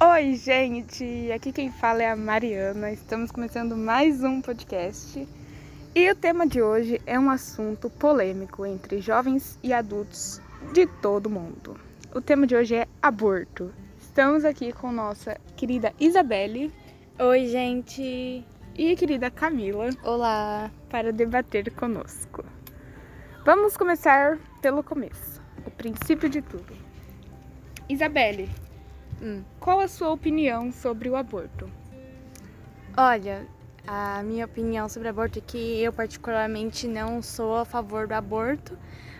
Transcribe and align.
Oi, 0.00 0.36
gente! 0.36 1.28
Aqui 1.32 1.50
quem 1.50 1.72
fala 1.72 2.04
é 2.04 2.08
a 2.08 2.14
Mariana. 2.14 2.92
Estamos 2.92 3.32
começando 3.32 3.76
mais 3.76 4.22
um 4.22 4.40
podcast. 4.40 5.26
E 5.92 6.08
o 6.08 6.14
tema 6.14 6.46
de 6.46 6.62
hoje 6.62 7.02
é 7.04 7.18
um 7.18 7.28
assunto 7.28 7.90
polêmico 7.90 8.64
entre 8.64 9.00
jovens 9.00 9.58
e 9.60 9.72
adultos 9.72 10.40
de 10.72 10.86
todo 10.86 11.28
mundo. 11.28 11.76
O 12.14 12.20
tema 12.20 12.46
de 12.46 12.54
hoje 12.54 12.76
é 12.76 12.86
aborto. 13.02 13.74
Estamos 14.00 14.44
aqui 14.44 14.72
com 14.72 14.92
nossa 14.92 15.36
querida 15.56 15.92
Isabelle. 15.98 16.72
Oi, 17.18 17.48
gente! 17.48 18.44
E 18.76 18.94
querida 18.94 19.32
Camila. 19.32 19.90
Olá! 20.04 20.70
Para 20.88 21.12
debater 21.12 21.72
conosco. 21.74 22.44
Vamos 23.44 23.76
começar 23.76 24.38
pelo 24.62 24.84
começo, 24.84 25.42
o 25.66 25.70
princípio 25.72 26.28
de 26.28 26.40
tudo. 26.40 26.72
Isabelle, 27.88 28.48
hum. 29.22 29.42
qual 29.58 29.80
a 29.80 29.88
sua 29.88 30.10
opinião 30.10 30.72
sobre 30.72 31.08
o 31.08 31.16
aborto? 31.16 31.70
Olha, 32.96 33.46
a 33.86 34.22
minha 34.22 34.44
opinião 34.44 34.88
sobre 34.88 35.08
aborto 35.08 35.38
é 35.38 35.42
que 35.42 35.80
eu 35.82 35.92
particularmente 35.92 36.86
não 36.86 37.22
sou 37.22 37.56
a 37.56 37.64
favor 37.64 38.06
do 38.06 38.12
aborto, 38.12 38.76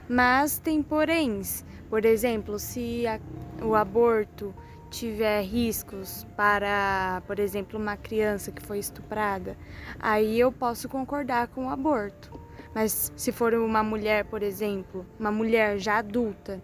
mas 0.09 0.59
tem 0.59 0.83
poréns. 0.83 1.65
Por 1.89 2.05
exemplo, 2.05 2.59
se 2.59 3.07
a, 3.07 3.21
o 3.63 3.75
aborto 3.75 4.55
tiver 4.91 5.43
riscos 5.43 6.27
para, 6.37 7.23
por 7.27 7.39
exemplo, 7.39 7.79
uma 7.79 7.97
criança 7.97 8.51
que 8.51 8.63
foi 8.63 8.79
estuprada, 8.79 9.57
aí 9.99 10.39
eu 10.39 10.51
posso 10.51 10.89
concordar 10.89 11.49
com 11.49 11.67
o 11.67 11.71
aborto. 11.71 12.39
Mas 12.75 13.13
se 13.17 13.33
for 13.33 13.55
uma 13.55 13.83
mulher, 13.83 14.25
por 14.25 14.43
exemplo, 14.43 15.07
uma 15.19 15.31
mulher 15.31 15.79
já 15.79 15.99
adulta, 15.99 16.63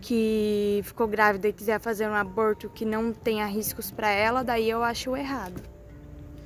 que 0.00 0.80
ficou 0.84 1.06
grávida 1.08 1.48
e 1.48 1.52
quiser 1.52 1.80
fazer 1.80 2.08
um 2.08 2.14
aborto 2.14 2.68
que 2.68 2.84
não 2.84 3.12
tenha 3.12 3.46
riscos 3.46 3.90
para 3.90 4.08
ela, 4.08 4.44
daí 4.44 4.68
eu 4.68 4.82
acho 4.82 5.16
errado. 5.16 5.60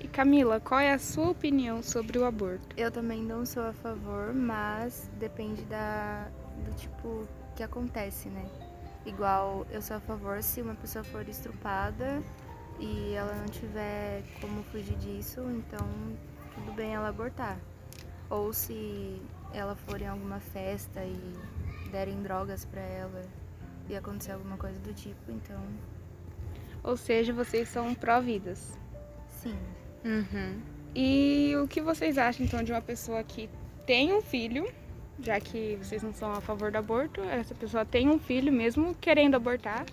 E 0.01 0.09
Camila, 0.09 0.59
qual 0.59 0.81
é 0.81 0.93
a 0.93 0.99
sua 0.99 1.31
opinião 1.31 1.83
sobre 1.83 2.19
o 2.19 2.25
aborto? 2.25 2.75
Eu 2.77 2.91
também 2.91 3.23
não 3.23 3.47
sou 3.47 3.63
a 3.63 3.73
favor, 3.73 4.35
mas 4.35 5.11
depende 5.19 5.63
da 5.65 6.29
do 6.65 6.75
tipo 6.75 7.27
que 7.57 7.63
acontece, 7.63 8.29
né? 8.29 8.45
Igual 9.05 9.67
eu 9.71 9.83
sou 9.83 9.97
a 9.97 10.01
favor 10.01 10.43
se 10.43 10.63
uma 10.63 10.75
pessoa 10.75 11.05
for 11.05 11.29
estrupada 11.29 12.23
e 12.79 13.15
ela 13.15 13.35
não 13.35 13.47
tiver 13.47 14.23
como 14.41 14.63
fugir 14.65 14.97
disso, 14.97 15.41
então 15.51 15.87
tudo 16.55 16.73
bem 16.73 16.95
ela 16.95 17.09
abortar. 17.09 17.59
Ou 18.31 18.53
se 18.53 19.21
ela 19.53 19.77
for 19.77 20.01
em 20.01 20.07
alguma 20.07 20.41
festa 20.41 21.05
e 21.05 21.35
derem 21.91 22.23
drogas 22.23 22.65
para 22.65 22.81
ela 22.81 23.23
e 23.89 23.97
acontecer 23.97 24.33
alguma 24.33 24.57
coisa 24.57 24.79
do 24.81 24.93
tipo, 24.93 25.31
então. 25.31 25.61
Ou 26.83 26.97
seja, 26.97 27.33
vocês 27.33 27.69
são 27.69 27.95
pró-vidas. 27.95 28.79
Sim. 29.29 29.57
Uhum. 30.05 30.61
E 30.95 31.55
o 31.63 31.67
que 31.67 31.81
vocês 31.81 32.19
acham 32.19 32.45
então 32.45 32.63
de 32.63 32.73
uma 32.73 32.83
pessoa 32.83 33.23
que 33.23 33.49
tem 33.87 34.13
um 34.13 34.21
filho, 34.21 34.71
já 35.21 35.41
que 35.41 35.77
vocês 35.77 36.03
não 36.03 36.13
são 36.13 36.33
a 36.33 36.41
favor 36.41 36.71
do 36.71 36.79
aborto, 36.79 37.21
essa 37.23 37.55
pessoa 37.55 37.85
tem 37.85 38.09
um 38.09 38.19
filho 38.19 38.53
mesmo 38.53 38.95
querendo 39.01 39.35
abortar, 39.35 39.87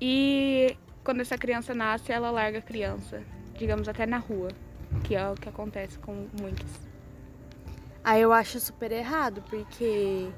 e 0.00 0.76
quando 1.02 1.20
essa 1.20 1.38
criança 1.38 1.74
nasce, 1.74 2.12
ela 2.12 2.30
larga 2.30 2.58
a 2.58 2.62
criança, 2.62 3.22
digamos 3.56 3.88
até 3.88 4.06
na 4.06 4.18
rua, 4.18 4.48
que 5.04 5.14
é 5.14 5.28
o 5.28 5.34
que 5.34 5.48
acontece 5.48 5.98
com 5.98 6.26
muitos. 6.40 6.70
Aí 8.02 8.20
eu 8.20 8.32
acho 8.32 8.60
super 8.60 8.92
errado, 8.92 9.42
porque 9.48 10.28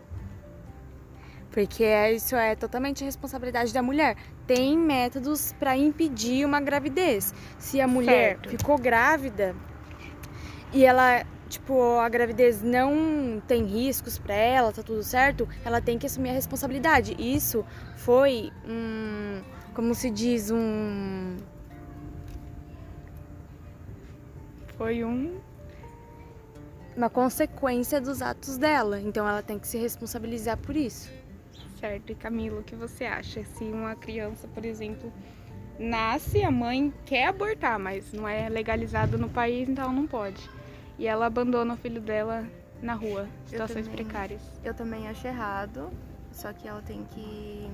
porque 1.56 1.84
é, 1.84 2.12
isso 2.12 2.36
é 2.36 2.54
totalmente 2.54 3.02
responsabilidade 3.02 3.72
da 3.72 3.82
mulher. 3.82 4.14
Tem 4.46 4.76
métodos 4.76 5.54
para 5.54 5.74
impedir 5.74 6.44
uma 6.44 6.60
gravidez. 6.60 7.32
Se 7.58 7.80
a 7.80 7.88
mulher 7.88 8.36
certo. 8.36 8.50
ficou 8.50 8.76
grávida 8.76 9.56
e 10.70 10.84
ela, 10.84 11.24
tipo, 11.48 11.98
a 11.98 12.10
gravidez 12.10 12.60
não 12.62 13.42
tem 13.48 13.64
riscos 13.64 14.18
para 14.18 14.34
ela, 14.34 14.70
tá 14.70 14.82
tudo 14.82 15.02
certo, 15.02 15.48
ela 15.64 15.80
tem 15.80 15.98
que 15.98 16.04
assumir 16.04 16.28
a 16.28 16.32
responsabilidade. 16.34 17.16
Isso 17.18 17.64
foi 17.96 18.52
um, 18.68 19.40
como 19.72 19.94
se 19.94 20.10
diz, 20.10 20.50
um 20.50 21.38
foi 24.76 25.02
um 25.04 25.40
uma 26.94 27.08
consequência 27.08 27.98
dos 27.98 28.20
atos 28.20 28.58
dela. 28.58 29.00
Então 29.00 29.26
ela 29.26 29.40
tem 29.40 29.58
que 29.58 29.66
se 29.66 29.78
responsabilizar 29.78 30.58
por 30.58 30.76
isso. 30.76 31.10
Certo. 31.78 32.10
E 32.10 32.14
Camilo, 32.14 32.60
o 32.60 32.62
que 32.62 32.74
você 32.74 33.04
acha? 33.04 33.44
Se 33.44 33.64
uma 33.64 33.94
criança, 33.94 34.48
por 34.48 34.64
exemplo, 34.64 35.12
nasce, 35.78 36.42
a 36.42 36.50
mãe 36.50 36.92
quer 37.04 37.26
abortar, 37.26 37.78
mas 37.78 38.12
não 38.12 38.26
é 38.26 38.48
legalizado 38.48 39.18
no 39.18 39.28
país, 39.28 39.68
então 39.68 39.92
não 39.92 40.06
pode. 40.06 40.48
E 40.98 41.06
ela 41.06 41.26
abandona 41.26 41.74
o 41.74 41.76
filho 41.76 42.00
dela 42.00 42.48
na 42.82 42.94
rua, 42.94 43.28
situações 43.46 43.86
eu 43.86 43.92
também, 43.92 44.04
precárias. 44.04 44.42
Eu 44.64 44.74
também 44.74 45.08
acho 45.08 45.26
errado, 45.26 45.90
só 46.32 46.52
que 46.52 46.66
ela 46.66 46.82
tem 46.82 47.04
que 47.04 47.70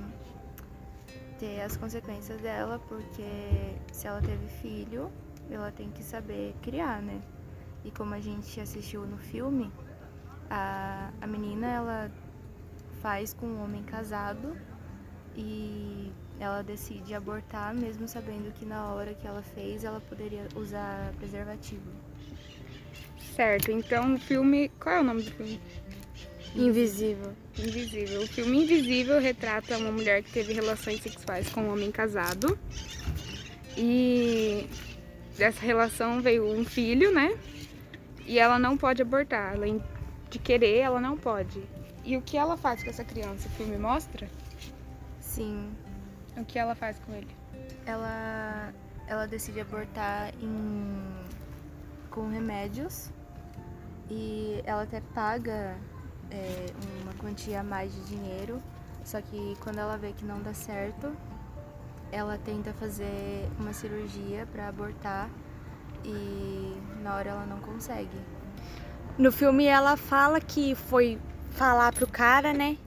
ter 1.39 1.61
as 1.61 1.77
consequências 1.77 2.39
dela, 2.41 2.79
porque 2.87 3.23
se 3.91 4.07
ela 4.07 4.21
teve 4.21 4.47
filho, 4.61 5.09
ela 5.49 5.71
tem 5.71 5.89
que 5.89 6.03
saber 6.03 6.53
criar, 6.61 7.01
né? 7.01 7.21
E 7.85 7.91
como 7.91 8.13
a 8.13 8.19
gente 8.19 8.59
assistiu 8.59 9.05
no 9.05 9.17
filme, 9.17 9.71
a, 10.49 11.11
a 11.19 11.27
menina, 11.27 11.67
ela 11.67 12.11
faz 13.03 13.33
com 13.33 13.45
um 13.45 13.61
homem 13.61 13.83
casado 13.83 14.57
e 15.35 16.09
ela 16.39 16.63
decide 16.63 17.13
abortar, 17.13 17.75
mesmo 17.75 18.07
sabendo 18.07 18.51
que 18.53 18.65
na 18.65 18.93
hora 18.93 19.13
que 19.13 19.27
ela 19.27 19.43
fez 19.43 19.83
ela 19.83 19.99
poderia 19.99 20.47
usar 20.55 21.13
preservativo. 21.19 21.91
Certo, 23.35 23.71
então 23.71 24.15
o 24.15 24.19
filme. 24.19 24.69
Qual 24.79 24.95
é 24.95 25.01
o 25.01 25.03
nome 25.03 25.23
do 25.23 25.31
filme? 25.31 25.61
Invisível. 26.55 27.33
Invisível. 27.57 28.21
O 28.21 28.27
filme 28.27 28.63
Invisível 28.63 29.19
retrata 29.19 29.77
uma 29.77 29.91
mulher 29.91 30.23
que 30.23 30.31
teve 30.31 30.53
relações 30.53 31.01
sexuais 31.01 31.49
com 31.49 31.61
um 31.61 31.73
homem 31.73 31.91
casado. 31.91 32.57
E 33.75 34.69
dessa 35.37 35.61
relação 35.61 36.21
veio 36.21 36.45
um 36.45 36.63
filho, 36.63 37.11
né? 37.11 37.35
E 38.25 38.39
ela 38.39 38.57
não 38.57 38.77
pode 38.77 39.01
abortar. 39.01 39.55
Além 39.55 39.83
de 40.29 40.39
querer, 40.39 40.77
ela 40.77 41.01
não 41.01 41.17
pode. 41.17 41.59
E 42.03 42.17
o 42.17 42.21
que 42.21 42.37
ela 42.37 42.57
faz 42.57 42.83
com 42.83 42.89
essa 42.89 43.03
criança? 43.03 43.47
O 43.47 43.51
filme 43.51 43.77
mostra? 43.77 44.29
Sim. 45.19 45.73
O 46.35 46.43
que 46.43 46.59
ela 46.59 46.75
faz 46.75 46.99
com 46.99 47.13
ele? 47.13 47.33
Ela, 47.85 48.73
ela 49.07 49.25
decide 49.25 49.61
abortar 49.61 50.33
em, 50.41 51.01
com 52.09 52.29
remédios 52.29 53.09
e 54.09 54.61
ela 54.65 54.83
até 54.83 54.99
paga 55.13 55.77
é, 56.29 56.65
uma 57.01 57.13
quantia 57.13 57.61
a 57.61 57.63
mais 57.63 57.93
de 57.93 58.01
dinheiro, 58.05 58.61
só 59.05 59.21
que 59.21 59.55
quando 59.61 59.79
ela 59.79 59.97
vê 59.97 60.11
que 60.11 60.25
não 60.25 60.41
dá 60.41 60.53
certo, 60.53 61.15
ela 62.11 62.37
tenta 62.37 62.73
fazer 62.73 63.49
uma 63.59 63.73
cirurgia 63.73 64.45
para 64.51 64.67
abortar 64.67 65.29
e 66.03 66.75
na 67.01 67.15
hora 67.15 67.29
ela 67.29 67.45
não 67.45 67.59
consegue. 67.59 68.19
No 69.17 69.31
filme 69.31 69.65
ela 69.65 69.95
fala 69.95 70.41
que 70.41 70.75
foi 70.75 71.19
falar 71.53 71.93
pro 71.93 72.07
cara, 72.07 72.53
né? 72.53 72.77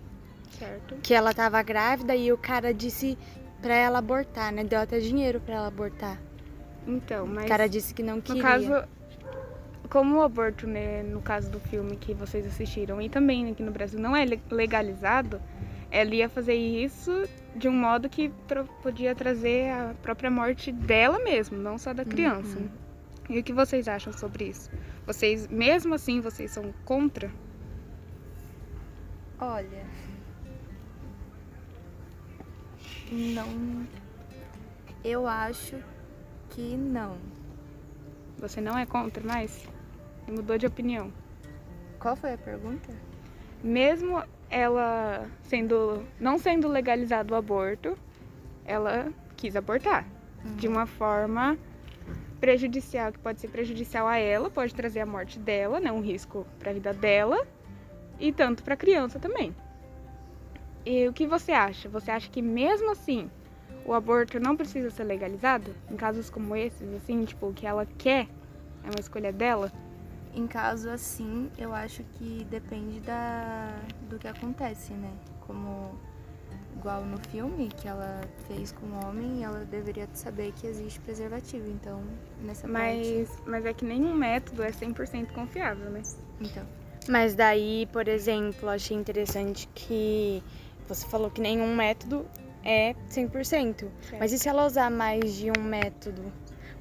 Certo. 0.59 0.97
Que 1.03 1.15
ela 1.15 1.33
tava 1.35 1.63
grávida 1.63 2.15
e 2.15 2.33
o 2.33 2.39
cara 2.39 2.73
disse 2.73 3.19
pra 3.61 3.75
ela 3.75 3.99
abortar, 3.99 4.53
né? 4.53 4.65
Deu 4.65 4.81
até 4.81 4.99
dinheiro 4.99 5.41
pra 5.41 5.55
ela 5.55 5.67
abortar. 5.69 6.19
Então, 6.87 7.27
mas. 7.27 7.45
O 7.45 7.49
cara 7.49 7.69
disse 7.69 7.93
que 7.93 8.03
não 8.03 8.21
queria. 8.21 8.43
No 8.43 8.49
caso, 8.49 8.89
como 9.91 10.17
o 10.19 10.23
aborto, 10.23 10.67
né, 10.67 11.03
no 11.03 11.21
caso 11.21 11.51
do 11.51 11.61
filme 11.61 11.97
que 11.97 12.15
vocês 12.15 12.47
assistiram, 12.47 13.01
e 13.01 13.09
também 13.09 13.51
aqui 13.51 13.63
no 13.63 13.73
Brasil 13.73 13.99
não 13.99 14.17
é 14.17 14.25
legalizado, 14.51 15.41
ela 15.91 16.15
ia 16.15 16.29
fazer 16.29 16.55
isso 16.55 17.29
de 17.55 17.69
um 17.69 17.73
modo 17.73 18.09
que 18.09 18.31
podia 18.83 19.15
trazer 19.15 19.71
a 19.71 19.95
própria 20.03 20.31
morte 20.31 20.71
dela 20.73 21.19
mesmo, 21.19 21.57
não 21.57 21.79
só 21.79 21.95
da 21.95 22.05
criança. 22.05 22.59
Uhum. 22.59 22.69
E 23.29 23.39
o 23.39 23.43
que 23.43 23.53
vocês 23.53 23.89
acham 23.89 24.13
sobre 24.13 24.47
isso? 24.47 24.71
Vocês, 25.07 25.49
mesmo 25.49 25.95
assim, 25.95 26.21
vocês 26.21 26.51
são 26.51 26.73
contra? 26.85 27.31
Olha, 29.39 29.85
não. 33.13 33.87
Eu 35.05 35.27
acho 35.27 35.77
que 36.51 36.75
não. 36.77 37.19
Você 38.39 38.61
não 38.63 38.79
é 38.79 38.87
contra 38.87 39.23
mais? 39.23 39.69
Mudou 40.27 40.57
de 40.57 40.67
opinião. 40.67 41.13
Qual 42.01 42.17
foi 42.17 42.33
a 42.33 42.39
pergunta? 42.39 42.93
Mesmo 43.63 44.23
ela 44.49 45.29
sendo 45.43 46.03
não 46.19 46.39
sendo 46.39 46.67
legalizado 46.67 47.35
o 47.35 47.37
aborto, 47.37 47.97
ela 48.65 49.13
quis 49.37 49.55
abortar 49.55 50.07
uhum. 50.45 50.57
de 50.57 50.67
uma 50.67 50.87
forma 50.87 51.59
prejudicial, 52.41 53.13
que 53.13 53.19
pode 53.19 53.41
ser 53.41 53.49
prejudicial 53.49 54.07
a 54.07 54.17
ela, 54.17 54.51
pode 54.51 54.75
trazer 54.75 55.01
a 55.01 55.07
morte 55.07 55.39
dela, 55.39 55.81
né, 55.81 55.91
um 55.91 56.01
risco 56.01 56.47
para 56.59 56.71
a 56.71 56.75
vida 56.75 56.93
dela 56.93 57.47
e 58.19 58.33
tanto 58.33 58.63
para 58.63 58.77
criança 58.77 59.19
também. 59.19 59.55
E 60.85 61.09
o 61.09 61.13
que 61.13 61.27
você 61.27 61.53
acha? 61.53 61.89
Você 61.89 62.11
acha 62.11 62.31
que 62.31 62.41
mesmo 62.41 62.91
assim 62.93 63.31
o 63.85 63.93
aborto 63.93 64.39
não 64.39 64.57
precisa 64.57 64.91
ser 64.91 65.05
legalizado? 65.05 65.75
Em 65.91 65.97
casos 65.97 66.31
como 66.31 66.55
esses, 66.55 66.93
assim, 66.95 67.25
tipo, 67.25 67.53
que 67.53 67.67
ela 67.67 67.87
quer, 67.99 68.29
é 68.85 68.87
uma 68.87 69.01
escolha 69.01 69.33
dela? 69.33 69.73
Em 70.35 70.47
caso 70.47 70.91
assim, 70.91 71.51
eu 71.57 71.73
acho 71.73 72.03
que 72.13 72.47
depende 72.51 73.01
da, 73.01 73.75
do 74.09 74.19
que 74.19 74.29
acontece, 74.29 74.93
né? 74.93 75.11
Como 75.41 75.99
igual 76.77 77.05
no 77.05 77.19
filme 77.31 77.69
que 77.69 77.89
ela 77.89 78.21
fez 78.47 78.71
com 78.71 78.87
o 78.87 79.05
homem, 79.07 79.43
ela 79.43 79.65
deveria 79.65 80.09
saber 80.13 80.53
que 80.53 80.67
existe 80.67 81.01
preservativo. 81.01 81.69
Então, 81.69 82.03
nessa 82.43 82.69
Mas, 82.69 83.29
parte. 83.29 83.43
mas 83.51 83.67
é 83.67 83.73
que 83.73 83.85
nenhum 83.85 84.15
método 84.15 84.63
é 84.63 84.71
100% 84.71 85.33
confiável, 85.33 85.91
né? 85.91 86.03
Então, 86.41 86.65
Mas 87.09 87.35
daí, 87.35 87.87
por 87.93 88.09
exemplo, 88.09 88.69
achei 88.69 88.97
interessante 88.97 89.69
que 89.75 90.43
você 90.89 91.07
falou 91.07 91.31
que 91.31 91.41
nenhum 91.41 91.75
método 91.75 92.27
é 92.65 92.95
100%. 93.11 93.87
Mas 94.19 94.33
e 94.33 94.39
se 94.39 94.49
ela 94.49 94.67
usar 94.67 94.91
mais 94.91 95.35
de 95.37 95.51
um 95.57 95.63
método? 95.63 96.23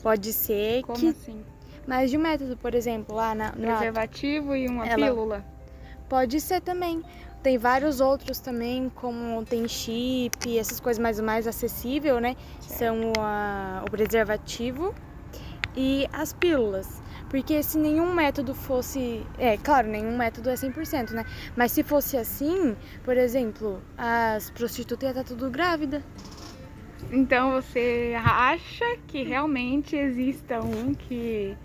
Pode 0.02 0.34
ser 0.34 0.84
Como 0.84 0.98
que 1.00 1.08
assim? 1.10 1.44
mais 1.88 2.10
de 2.10 2.18
um 2.18 2.22
método, 2.22 2.58
por 2.58 2.74
exemplo, 2.74 3.16
lá 3.16 3.34
na, 3.36 3.52
no 3.52 3.68
ato. 3.70 3.78
Preservativo 3.78 4.56
e 4.56 4.68
uma 4.68 4.88
Ela- 4.88 5.08
pílula? 5.08 5.46
Pode 6.10 6.40
ser 6.40 6.62
também. 6.62 7.04
Tem 7.42 7.58
vários 7.60 8.00
outros 8.02 8.40
também, 8.40 8.90
como 8.96 9.44
tem 9.46 9.68
chip, 9.68 10.58
essas 10.58 10.80
coisas 10.80 11.02
mais 11.02 11.20
mais 11.20 11.46
acessível, 11.48 12.20
né? 12.20 12.36
São 12.62 13.14
a- 13.20 13.84
o 13.88 13.92
preservativo 13.92 14.94
e 15.76 16.08
as 16.12 16.34
pílulas. 16.34 17.02
Porque 17.36 17.62
se 17.62 17.78
nenhum 17.78 18.14
método 18.14 18.56
fosse. 18.56 19.22
É, 19.38 19.58
claro, 19.58 19.90
nenhum 19.90 20.16
método 20.16 20.50
é 20.50 20.54
100%, 20.54 21.12
né? 21.12 21.26
Mas 21.54 21.74
se 21.74 21.84
fosse 21.84 22.16
assim, 22.16 22.78
por 23.04 23.18
exemplo, 23.18 23.82
as 23.98 24.50
prostitutas 24.52 25.04
iam 25.04 25.10
estar 25.10 25.36
tudo 25.36 25.52
grávida. 25.52 26.02
Então 27.12 27.52
você 27.52 28.16
acha 28.24 28.86
que 29.06 29.24
realmente 29.24 29.98
exista 29.98 30.62
um 30.62 30.94
que. 30.94 31.58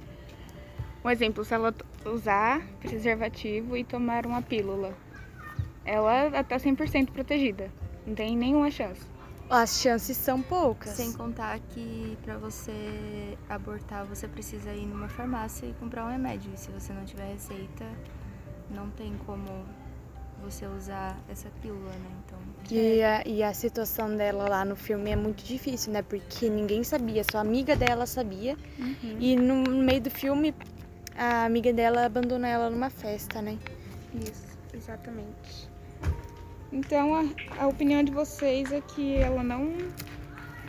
Um 1.05 1.09
exemplo, 1.09 1.45
se 1.45 1.55
ela 1.55 1.73
usar 2.05 2.61
preservativo 2.81 3.77
e 3.77 3.85
tomar 3.85 4.27
uma 4.27 4.43
pílula, 4.43 4.93
ela 5.85 6.43
tá 6.43 6.57
100% 6.57 7.13
protegida. 7.13 7.71
Não 8.05 8.17
tem 8.17 8.37
nenhuma 8.37 8.73
chance. 8.73 9.10
As 9.51 9.81
chances 9.81 10.17
são 10.17 10.41
poucas. 10.41 10.93
sem 10.93 11.13
contar 11.13 11.59
que 11.59 12.17
pra 12.23 12.39
você 12.39 13.37
abortar, 13.49 14.07
você 14.07 14.29
precisa 14.29 14.73
ir 14.73 14.87
numa 14.87 15.09
farmácia 15.09 15.67
e 15.67 15.73
comprar 15.75 16.07
um 16.07 16.09
remédio. 16.11 16.53
E 16.55 16.57
se 16.57 16.71
você 16.71 16.93
não 16.93 17.05
tiver 17.05 17.33
receita, 17.33 17.85
não 18.71 18.89
tem 18.91 19.13
como 19.27 19.65
você 20.41 20.67
usar 20.67 21.19
essa 21.29 21.49
pílula, 21.61 21.91
né? 21.91 22.11
Então, 22.25 22.39
E 22.71 23.03
a, 23.03 23.27
e 23.27 23.43
a 23.43 23.53
situação 23.53 24.17
dela 24.17 24.49
lá 24.49 24.65
no 24.65 24.77
filme 24.77 25.11
é 25.11 25.17
muito 25.17 25.45
difícil, 25.45 25.93
né? 25.93 26.03
Porque 26.03 26.49
ninguém 26.49 26.85
sabia, 26.85 27.25
só 27.31 27.39
a 27.39 27.41
amiga 27.41 27.75
dela 27.77 28.07
sabia. 28.07 28.57
E 29.19 29.37
no, 29.37 29.65
no 29.65 29.83
meio 29.83 30.01
do 30.01 30.11
filme, 30.11 30.55
a 31.17 31.45
amiga 31.45 31.73
dela 31.73 32.07
abandona 32.07 32.49
ela 32.49 32.71
numa 32.71 32.89
festa, 32.89 33.43
né? 33.43 33.59
Isso, 34.15 34.47
exatamente. 34.73 35.70
Então 36.73 37.15
a, 37.15 37.25
a 37.63 37.67
opinião 37.67 38.03
de 38.03 38.13
vocês 38.13 38.73
é 38.73 38.81
que 38.81 39.17
ela 39.17 39.43
não, 39.43 39.73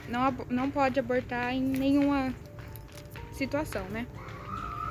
não, 0.09 0.35
não 0.49 0.71
pode 0.71 0.99
abortar 0.99 1.53
em 1.53 1.61
nenhuma 1.61 2.33
situação, 3.33 3.83
né? 3.89 4.07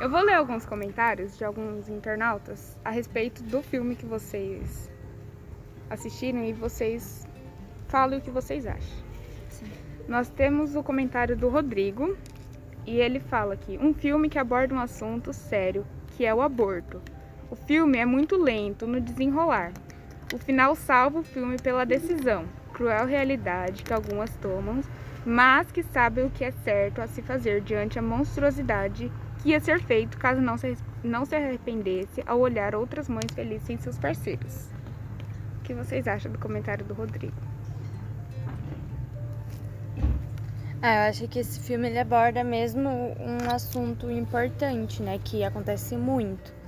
Eu 0.00 0.08
vou 0.08 0.20
ler 0.22 0.34
alguns 0.34 0.64
comentários 0.64 1.36
de 1.36 1.44
alguns 1.44 1.88
internautas 1.88 2.76
a 2.84 2.90
respeito 2.90 3.42
do 3.42 3.62
filme 3.62 3.94
que 3.94 4.06
vocês 4.06 4.90
assistiram 5.90 6.42
e 6.44 6.52
vocês 6.52 7.26
falem 7.88 8.18
o 8.18 8.22
que 8.22 8.30
vocês 8.30 8.66
acham. 8.66 9.04
sim. 9.50 9.66
Nós 10.08 10.30
temos 10.30 10.74
o 10.74 10.82
comentário 10.82 11.36
do 11.36 11.48
Rodrigo 11.48 12.16
e 12.86 12.96
ele 12.96 13.20
fala 13.20 13.54
aqui: 13.54 13.78
um 13.78 13.92
filme 13.92 14.28
que 14.28 14.38
aborda 14.38 14.74
um 14.74 14.80
assunto 14.80 15.32
sério, 15.32 15.86
que 16.16 16.24
é 16.24 16.34
o 16.34 16.40
aborto. 16.40 17.02
O 17.50 17.56
filme 17.56 17.98
é 17.98 18.06
muito 18.06 18.36
lento 18.36 18.86
no 18.86 19.00
desenrolar. 19.00 19.72
O 20.32 20.38
final 20.38 20.76
salva 20.76 21.18
o 21.18 21.24
filme 21.24 21.56
pela 21.56 21.84
decisão, 21.84 22.44
cruel 22.72 23.04
realidade 23.04 23.82
que 23.82 23.92
algumas 23.92 24.30
tomam, 24.36 24.80
mas 25.26 25.72
que 25.72 25.82
sabem 25.82 26.24
o 26.24 26.30
que 26.30 26.44
é 26.44 26.52
certo 26.52 27.00
a 27.00 27.06
se 27.08 27.20
fazer 27.20 27.60
diante 27.62 27.98
a 27.98 28.02
monstruosidade 28.02 29.10
que 29.42 29.50
ia 29.50 29.60
ser 29.60 29.80
feito 29.80 30.18
caso 30.18 30.40
não 30.40 30.56
se, 30.56 30.76
não 31.02 31.24
se 31.24 31.34
arrependesse 31.34 32.22
ao 32.26 32.38
olhar 32.38 32.74
outras 32.74 33.08
mães 33.08 33.26
felizes 33.34 33.66
sem 33.66 33.76
seus 33.76 33.98
parceiros. 33.98 34.68
O 35.58 35.62
que 35.62 35.74
vocês 35.74 36.06
acham 36.06 36.30
do 36.30 36.38
comentário 36.38 36.84
do 36.84 36.94
Rodrigo? 36.94 37.34
Ah, 40.82 41.04
eu 41.04 41.10
acho 41.10 41.28
que 41.28 41.40
esse 41.40 41.60
filme 41.60 41.88
ele 41.88 41.98
aborda 41.98 42.42
mesmo 42.42 42.88
um 42.88 43.50
assunto 43.54 44.10
importante, 44.10 45.02
né? 45.02 45.18
Que 45.22 45.44
acontece 45.44 45.94
muito. 45.96 46.59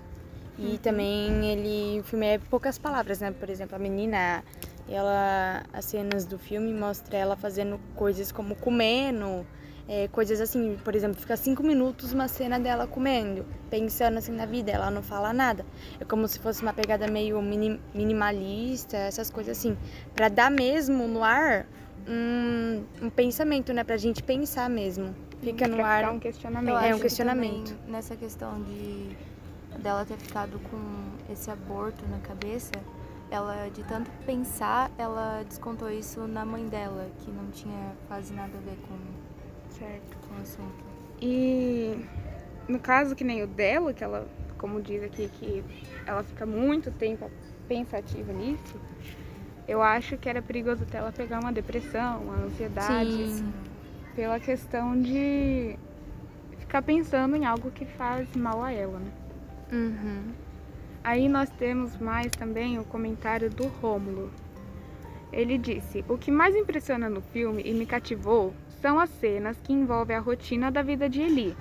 E 0.58 0.78
também 0.78 1.44
ele, 1.50 2.00
o 2.00 2.04
filme 2.04 2.26
é 2.26 2.38
poucas 2.38 2.78
palavras, 2.78 3.20
né? 3.20 3.32
Por 3.32 3.49
exemplo, 3.50 3.75
a 3.75 3.78
menina, 3.78 4.44
ela, 4.88 5.62
as 5.72 5.84
cenas 5.87 6.25
do 6.25 6.38
filme 6.38 6.72
mostra 6.72 7.16
ela 7.16 7.37
fazendo 7.37 7.81
coisas 7.96 8.31
como 8.31 8.54
comendo, 8.54 9.46
é, 9.88 10.06
coisas 10.08 10.40
assim, 10.40 10.76
por 10.84 10.94
exemplo, 10.94 11.19
fica 11.20 11.37
cinco 11.37 11.62
minutos 11.62 12.12
uma 12.12 12.28
cena 12.28 12.60
dela 12.60 12.87
comendo, 12.87 13.44
pensando 13.70 14.19
assim 14.19 14.32
na 14.32 14.46
vida, 14.46 14.70
ela 14.70 14.90
não 14.90 15.02
fala 15.02 15.32
nada. 15.32 15.64
É 15.99 16.04
como 16.04 16.28
se 16.28 16.38
fosse 16.38 16.62
uma 16.62 16.72
pegada 16.72 17.08
meio 17.08 17.40
mini- 17.43 17.81
minimalista, 17.94 18.96
essas 18.96 19.31
coisas 19.31 19.58
assim, 19.58 19.76
Pra 20.14 20.28
dar 20.28 20.50
mesmo 20.50 21.08
no 21.08 21.25
ar 21.25 21.66
um, 22.06 22.84
um 23.02 23.10
pensamento, 23.10 23.72
né? 23.72 23.82
Pra 23.84 23.96
gente 23.96 24.22
pensar 24.22 24.69
mesmo. 24.69 25.14
Fica 25.40 25.66
no 25.66 25.76
Pra 25.76 25.87
ar. 25.87 26.00
ficar 26.00 26.12
um 26.12 26.19
questionamento. 26.20 26.76
É 26.78 26.94
um 26.94 26.96
que 26.96 27.02
questionamento. 27.02 27.70
também 27.75 27.93
nessa 27.93 28.14
questão 28.16 28.62
de 28.62 29.16
dela 29.78 30.04
ter 30.04 30.16
ficado 30.16 30.58
com 30.70 31.32
esse 31.32 31.50
aborto 31.50 32.04
na 32.08 32.19
cabeça, 32.19 32.72
ela 33.30 33.69
de 33.69 33.82
tanto 33.84 34.10
pensar, 34.26 34.90
ela 34.98 35.42
descontou 35.48 35.90
isso 35.90 36.26
na 36.26 36.44
mãe 36.44 36.69
dela, 36.69 37.08
que 37.19 37.30
não 37.30 37.50
tinha 37.50 37.92
quase 38.06 38.34
nada 38.34 38.52
a 38.56 38.60
ver 38.60 38.76
com, 38.86 38.96
Certo. 39.70 40.28
com 40.28 40.34
o 40.34 40.42
assunto. 40.42 40.84
E 41.20 42.04
no 42.69 42.78
caso 42.78 43.14
que 43.14 43.24
nem 43.24 43.42
o 43.42 43.46
dela, 43.46 43.92
que 43.94 44.04
ela, 44.04 44.28
como 44.58 44.82
diz 44.82 45.02
aqui, 45.02 45.28
que 45.38 45.64
ela 46.06 46.22
fica 46.22 46.44
muito 46.44 46.90
tempo 46.90 47.30
pensativa 47.66 48.32
nisso, 48.32 48.78
eu 49.66 49.80
acho 49.80 50.19
que 50.19 50.28
era 50.28 50.42
perigoso 50.42 50.82
até 50.82 50.98
ela 50.98 51.12
pegar 51.12 51.41
uma 51.41 51.52
depressão, 51.52 52.22
uma 52.22 52.34
ansiedade, 52.44 53.29
Sim. 53.29 53.52
pela 54.14 54.38
questão 54.38 55.00
de 55.00 55.79
ficar 56.58 56.82
pensando 56.82 57.36
em 57.36 57.46
algo 57.46 57.70
que 57.70 57.86
faz 57.86 58.34
mal 58.34 58.62
a 58.62 58.72
ela, 58.72 58.98
né? 58.98 59.12
Uhum. 59.72 60.34
Aí 61.02 61.31
nós 61.31 61.48
temos 61.48 61.96
mais 61.96 62.31
também 62.31 62.79
o 62.79 62.84
comentário 62.84 63.48
do 63.48 63.67
Rômulo. 63.67 64.31
Ele 65.32 65.56
disse: 65.56 66.05
O 66.08 66.19
que 66.19 66.31
mais 66.31 66.55
impressiona 66.55 67.08
no 67.08 67.22
filme 67.22 67.62
e 67.64 67.72
me 67.72 67.86
cativou 67.86 68.52
são 68.82 69.00
as 69.00 69.08
cenas 69.08 69.58
que 69.62 69.72
envolvem 69.72 70.14
a 70.14 70.20
rotina 70.20 70.70
da 70.70 70.82
vida 70.82 71.08
de 71.08 71.22
Eli. 71.22 71.56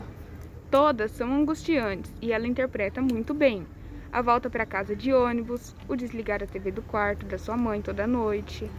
Todas 0.70 1.12
são 1.12 1.34
angustiantes 1.34 2.14
e 2.22 2.34
ela 2.34 2.48
interpreta 2.48 3.02
muito 3.02 3.34
bem. 3.34 3.66
A 4.12 4.22
volta 4.22 4.50
para 4.50 4.66
casa 4.66 4.94
de 4.94 5.14
ônibus, 5.14 5.74
o 5.88 5.96
desligar 5.96 6.44
a 6.44 6.46
TV 6.46 6.70
do 6.70 6.82
quarto 6.82 7.26
da 7.26 7.38
sua 7.38 7.56
mãe 7.56 7.82
toda 7.82 8.06
noite, 8.06 8.70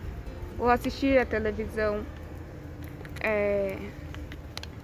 o 0.58 0.66
assistir 0.68 1.18
a 1.18 1.24
televisão 1.24 2.04
é, 3.22 3.78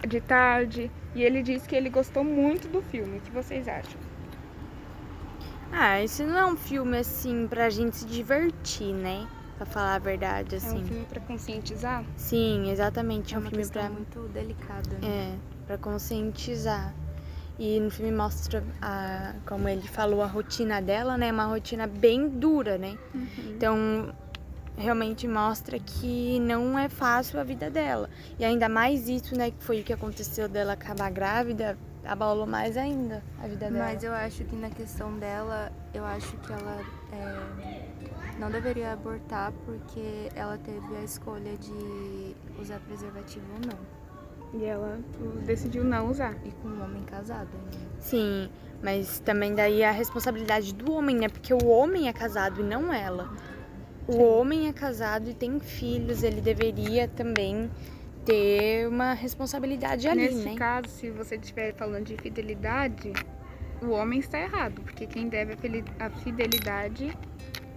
de 0.06 0.22
tarde. 0.22 0.90
E 1.14 1.22
ele 1.22 1.42
disse 1.42 1.68
que 1.68 1.76
ele 1.76 1.90
gostou 1.90 2.24
muito 2.24 2.66
do 2.68 2.80
filme. 2.80 3.18
O 3.18 3.20
que 3.20 3.30
vocês 3.30 3.68
acham? 3.68 4.08
Ah, 5.72 6.02
esse 6.02 6.22
não 6.24 6.36
é 6.38 6.46
um 6.46 6.56
filme 6.56 6.96
assim 6.98 7.46
pra 7.46 7.68
gente 7.70 7.96
se 7.96 8.06
divertir, 8.06 8.92
né? 8.92 9.26
Pra 9.56 9.66
falar 9.66 9.96
a 9.96 9.98
verdade, 9.98 10.54
É 10.54 10.58
um 10.58 10.60
assim. 10.62 10.84
filme 10.84 11.04
para 11.06 11.20
conscientizar? 11.20 12.04
Sim, 12.16 12.70
exatamente. 12.70 13.34
É 13.34 13.36
É 13.36 13.40
um 13.40 13.42
filme 13.42 13.66
pra. 13.68 13.90
muito 13.90 14.20
delicada. 14.32 14.90
né? 15.02 15.08
É, 15.34 15.34
pra 15.66 15.76
conscientizar. 15.78 16.94
E 17.58 17.80
no 17.80 17.90
filme 17.90 18.12
mostra, 18.12 18.62
a, 18.80 19.34
como 19.44 19.68
ele 19.68 19.86
falou, 19.88 20.22
a 20.22 20.26
rotina 20.26 20.80
dela, 20.80 21.18
né? 21.18 21.32
Uma 21.32 21.46
rotina 21.46 21.88
bem 21.88 22.28
dura, 22.28 22.78
né? 22.78 22.96
Então, 23.48 24.14
realmente 24.76 25.26
mostra 25.26 25.76
que 25.80 26.38
não 26.38 26.78
é 26.78 26.88
fácil 26.88 27.40
a 27.40 27.42
vida 27.42 27.68
dela. 27.68 28.08
E 28.38 28.44
ainda 28.44 28.68
mais 28.68 29.08
isso, 29.08 29.36
né? 29.36 29.50
Que 29.50 29.62
foi 29.64 29.80
o 29.80 29.84
que 29.84 29.92
aconteceu 29.92 30.48
dela 30.48 30.74
acabar 30.74 31.10
grávida, 31.10 31.76
abalou 32.08 32.46
mais 32.46 32.76
ainda 32.76 33.22
a 33.38 33.46
vida 33.46 33.70
dela. 33.70 33.84
Mas 33.84 34.02
eu 34.02 34.12
acho 34.12 34.44
que 34.44 34.56
na 34.56 34.70
questão 34.70 35.16
dela, 35.18 35.70
eu 35.92 36.04
acho 36.04 36.36
que 36.38 36.52
ela 36.52 36.80
é, 37.12 38.38
não 38.38 38.50
deveria 38.50 38.92
abortar 38.92 39.52
porque 39.64 40.30
ela 40.34 40.56
teve 40.58 40.96
a 40.96 41.04
escolha 41.04 41.56
de 41.58 42.34
usar 42.58 42.80
preservativo 42.80 43.44
ou 43.54 43.60
não. 43.60 43.98
E 44.60 44.64
ela 44.64 44.98
decidiu 45.44 45.84
não 45.84 46.10
usar. 46.10 46.34
E 46.44 46.50
com 46.52 46.68
um 46.68 46.82
homem 46.82 47.02
casado 47.04 47.50
ainda. 47.54 47.86
Sim, 48.00 48.48
mas 48.82 49.20
também 49.20 49.54
daí 49.54 49.84
a 49.84 49.90
responsabilidade 49.90 50.74
do 50.74 50.90
homem, 50.92 51.16
né? 51.16 51.28
Porque 51.28 51.52
o 51.52 51.66
homem 51.66 52.08
é 52.08 52.12
casado 52.12 52.60
e 52.62 52.64
não 52.64 52.90
ela. 52.92 53.30
o 54.06 54.22
homem 54.22 54.68
é 54.68 54.72
casado 54.72 55.28
e 55.28 55.34
tem 55.34 55.60
filhos, 55.60 56.22
ele 56.22 56.40
deveria 56.40 57.06
também 57.06 57.70
ter 58.28 58.86
uma 58.86 59.14
responsabilidade 59.14 60.06
ali, 60.06 60.20
Nesse 60.20 60.44
né? 60.50 60.54
caso, 60.54 60.86
se 60.88 61.10
você 61.10 61.36
estiver 61.36 61.72
falando 61.72 62.04
de 62.04 62.16
fidelidade, 62.18 63.10
o 63.80 63.88
homem 63.88 64.20
está 64.20 64.38
errado, 64.38 64.82
porque 64.82 65.06
quem 65.06 65.30
deve 65.30 65.56
a 65.98 66.10
fidelidade 66.10 67.16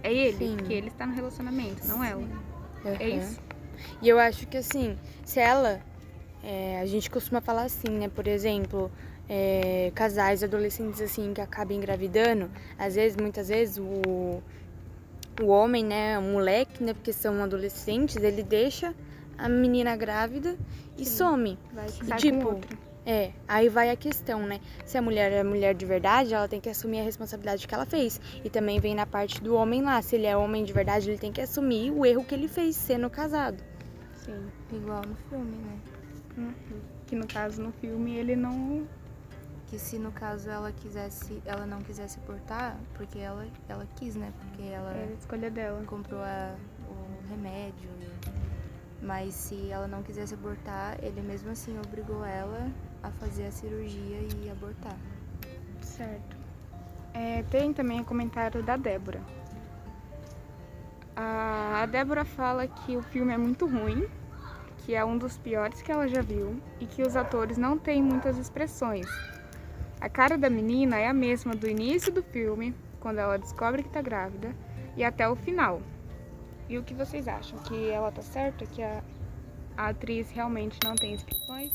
é 0.02 0.12
ele, 0.12 0.36
Sim. 0.36 0.56
porque 0.58 0.74
ele 0.74 0.88
está 0.88 1.06
no 1.06 1.14
relacionamento, 1.14 1.86
não 1.86 2.04
ela. 2.04 2.28
É 2.84 2.90
Aham. 2.90 3.18
isso? 3.18 3.40
E 4.02 4.08
eu 4.10 4.18
acho 4.18 4.46
que 4.46 4.58
assim, 4.58 4.98
se 5.24 5.40
ela. 5.40 5.80
é, 6.44 6.80
a 6.82 6.86
gente 6.86 7.08
costuma 7.08 7.40
falar 7.40 7.62
assim, 7.62 7.88
né? 7.88 8.10
Por 8.14 8.26
exemplo, 8.26 8.92
é, 9.30 9.90
casais 9.94 10.42
adolescentes 10.42 11.00
assim 11.00 11.32
que 11.32 11.40
acabam 11.40 11.78
engravidando, 11.78 12.50
às 12.78 12.94
vezes, 12.96 13.16
muitas 13.16 13.48
vezes, 13.48 13.78
o, 13.78 14.42
o 15.40 15.46
homem, 15.46 15.82
né? 15.82 16.18
O 16.18 16.22
moleque, 16.22 16.84
né? 16.84 16.92
Porque 16.92 17.12
são 17.12 17.42
adolescentes, 17.42 18.16
ele 18.16 18.42
deixa 18.42 18.94
a 19.44 19.48
menina 19.48 19.96
grávida 19.96 20.56
e 20.96 21.04
Sim. 21.04 21.16
some. 21.16 21.58
Vai 21.72 21.86
E, 21.86 22.16
tipo, 22.16 22.38
com 22.40 22.54
outro. 22.54 22.78
É, 23.04 23.32
aí 23.48 23.68
vai 23.68 23.90
a 23.90 23.96
questão, 23.96 24.46
né? 24.46 24.60
Se 24.86 24.96
a 24.96 25.02
mulher 25.02 25.32
é 25.32 25.42
mulher 25.42 25.74
de 25.74 25.84
verdade, 25.84 26.32
ela 26.34 26.46
tem 26.46 26.60
que 26.60 26.68
assumir 26.70 27.00
a 27.00 27.02
responsabilidade 27.02 27.66
que 27.66 27.74
ela 27.74 27.84
fez. 27.84 28.20
E 28.44 28.48
também 28.48 28.78
vem 28.78 28.94
na 28.94 29.04
parte 29.06 29.42
do 29.42 29.56
homem 29.56 29.82
lá. 29.82 30.00
Se 30.02 30.14
ele 30.14 30.26
é 30.26 30.36
homem 30.36 30.62
de 30.64 30.72
verdade, 30.72 31.10
ele 31.10 31.18
tem 31.18 31.32
que 31.32 31.40
assumir 31.40 31.90
o 31.90 32.06
erro 32.06 32.24
que 32.24 32.32
ele 32.32 32.46
fez 32.46 32.76
sendo 32.76 33.10
casado. 33.10 33.60
Sim. 34.24 34.46
Igual 34.72 35.02
no 35.04 35.16
filme, 35.28 35.56
né? 35.56 35.78
Uhum. 36.38 36.52
Que 37.06 37.16
no 37.16 37.26
caso, 37.26 37.60
no 37.60 37.72
filme, 37.72 38.14
ele 38.16 38.36
não... 38.36 38.86
Que 39.66 39.78
se 39.80 39.98
no 39.98 40.12
caso 40.12 40.48
ela 40.50 40.70
quisesse, 40.70 41.42
ela 41.44 41.66
não 41.66 41.80
quisesse 41.80 42.18
portar, 42.20 42.78
porque 42.94 43.18
ela, 43.18 43.46
ela 43.68 43.84
quis, 43.96 44.14
né? 44.14 44.30
Porque 44.38 44.62
ela 44.70 44.92
É 44.92 45.08
a 45.10 45.18
escolha 45.18 45.50
dela. 45.50 45.82
comprou 45.86 46.20
a- 46.20 46.54
o 46.88 47.28
remédio. 47.30 47.88
e- 48.00 48.41
Mas 49.02 49.34
se 49.34 49.68
ela 49.68 49.88
não 49.88 50.02
quisesse 50.02 50.34
abortar, 50.34 50.96
ele 51.02 51.20
mesmo 51.20 51.50
assim 51.50 51.76
obrigou 51.84 52.24
ela 52.24 52.70
a 53.02 53.10
fazer 53.10 53.46
a 53.46 53.50
cirurgia 53.50 54.20
e 54.40 54.48
abortar. 54.48 54.96
Certo. 55.80 56.36
É, 57.12 57.42
tem 57.50 57.72
também 57.72 58.00
o 58.00 58.04
comentário 58.04 58.62
da 58.62 58.76
Débora. 58.76 59.20
A, 61.16 61.84
Débora 61.90 62.24
fala 62.24 62.66
que 62.66 62.96
o 62.96 63.02
filme 63.02 63.34
é 63.34 63.36
muito 63.36 63.66
ruim, 63.66 64.06
que 64.78 64.94
é 64.94 65.04
um 65.04 65.18
dos 65.18 65.36
piores 65.36 65.82
que 65.82 65.90
ela 65.92 66.08
já 66.08 66.22
viu 66.22 66.60
e 66.80 66.86
que 66.86 67.02
os 67.02 67.16
atores 67.16 67.58
não 67.58 67.76
têm 67.76 68.00
muitas 68.02 68.38
expressões. 68.38 69.06
A 70.00 70.08
cara 70.08 70.38
da 70.38 70.48
menina 70.48 70.96
é 70.96 71.08
a 71.08 71.12
mesma 71.12 71.54
do 71.54 71.68
início 71.68 72.12
do 72.12 72.22
filme, 72.22 72.74
quando 72.98 73.18
ela 73.18 73.36
descobre 73.36 73.82
que 73.82 73.90
tá 73.90 74.00
grávida, 74.00 74.54
e 74.96 75.04
até 75.04 75.28
o 75.28 75.36
final. 75.36 75.82
E 76.68 76.78
o 76.78 76.82
que 76.82 76.94
vocês 76.94 77.28
acham? 77.28 77.58
Que 77.60 77.90
ela 77.90 78.10
tá 78.10 78.22
certa? 78.22 78.64
Que 78.66 78.82
a, 78.82 79.02
a 79.76 79.88
atriz 79.88 80.30
realmente 80.30 80.78
não 80.84 80.94
tem 80.94 81.14
expressões? 81.14 81.72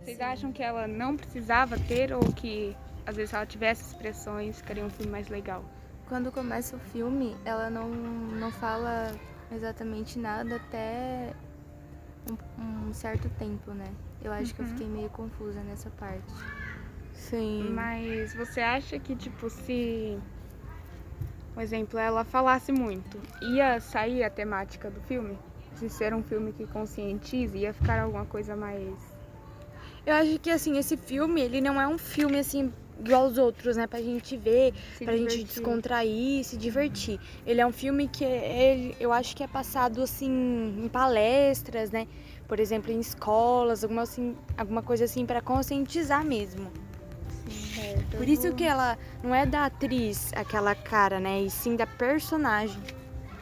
Vocês 0.00 0.16
Sim. 0.18 0.22
acham 0.24 0.52
que 0.52 0.62
ela 0.62 0.88
não 0.88 1.16
precisava 1.16 1.78
ter 1.78 2.12
ou 2.12 2.20
que 2.32 2.76
às 3.06 3.16
vezes 3.16 3.30
se 3.30 3.36
ela 3.36 3.46
tivesse 3.46 3.82
expressões 3.84 4.56
ficaria 4.58 4.84
um 4.84 4.90
filme 4.90 5.10
mais 5.12 5.28
legal? 5.28 5.64
Quando 6.08 6.32
começa 6.32 6.76
o 6.76 6.78
filme, 6.78 7.36
ela 7.44 7.70
não, 7.70 7.88
não 7.88 8.50
fala 8.50 9.12
exatamente 9.50 10.18
nada 10.18 10.56
até 10.56 11.32
um, 12.58 12.88
um 12.88 12.92
certo 12.92 13.28
tempo, 13.38 13.70
né? 13.72 13.86
Eu 14.22 14.32
acho 14.32 14.54
que 14.54 14.60
eu 14.60 14.64
Uhum. 14.66 14.72
fiquei 14.72 14.88
meio 14.88 15.10
confusa 15.10 15.60
nessa 15.62 15.90
parte. 15.90 16.32
Sim. 17.14 17.70
Mas 17.74 18.34
você 18.34 18.60
acha 18.60 18.98
que 18.98 19.14
tipo 19.14 19.48
se 19.48 20.18
por 21.54 21.62
exemplo, 21.62 21.98
ela 21.98 22.24
falasse 22.24 22.72
muito, 22.72 23.20
ia 23.42 23.80
sair 23.80 24.24
a 24.24 24.30
temática 24.30 24.90
do 24.90 25.00
filme? 25.02 25.38
Se 25.74 25.88
ser 25.88 26.14
um 26.14 26.22
filme 26.22 26.52
que 26.52 26.66
conscientize, 26.66 27.56
ia 27.56 27.72
ficar 27.72 28.00
alguma 28.00 28.24
coisa 28.24 28.54
mais 28.54 28.94
Eu 30.06 30.14
acho 30.14 30.38
que 30.38 30.50
assim, 30.50 30.78
esse 30.78 30.96
filme, 30.96 31.40
ele 31.40 31.60
não 31.60 31.80
é 31.80 31.86
um 31.86 31.98
filme 31.98 32.38
assim 32.38 32.72
igual 33.00 33.24
aos 33.24 33.38
outros, 33.38 33.76
né? 33.76 33.86
Pra 33.86 34.00
gente 34.00 34.36
ver, 34.36 34.72
se 34.96 35.04
pra 35.04 35.16
gente 35.16 35.30
divertir? 35.30 35.44
descontrair, 35.46 36.44
se 36.44 36.56
divertir. 36.56 37.20
Ele 37.46 37.60
é 37.60 37.66
um 37.66 37.72
filme 37.72 38.06
que 38.08 38.24
ele, 38.24 38.96
eu 39.00 39.12
acho 39.12 39.34
que 39.36 39.42
é 39.42 39.48
passado 39.48 40.02
assim 40.02 40.30
em 40.84 40.88
palestras, 40.88 41.90
né? 41.90 42.06
Por 42.46 42.60
exemplo, 42.60 42.92
em 42.92 43.00
escolas, 43.00 43.82
alguma, 43.82 44.02
assim, 44.02 44.36
alguma 44.56 44.82
coisa 44.82 45.04
assim 45.04 45.24
pra 45.26 45.40
conscientizar 45.40 46.24
mesmo. 46.24 46.70
Por 48.16 48.28
isso 48.28 48.54
que 48.54 48.64
ela 48.64 48.98
não 49.22 49.34
é 49.34 49.44
da 49.46 49.66
atriz 49.66 50.32
aquela 50.34 50.74
cara, 50.74 51.18
né? 51.20 51.40
E 51.42 51.50
sim 51.50 51.76
da 51.76 51.86
personagem. 51.86 52.80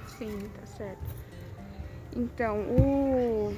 Sim, 0.07 0.39
tá 0.59 0.67
certo. 0.67 0.99
Então, 2.15 2.61
o. 2.61 3.55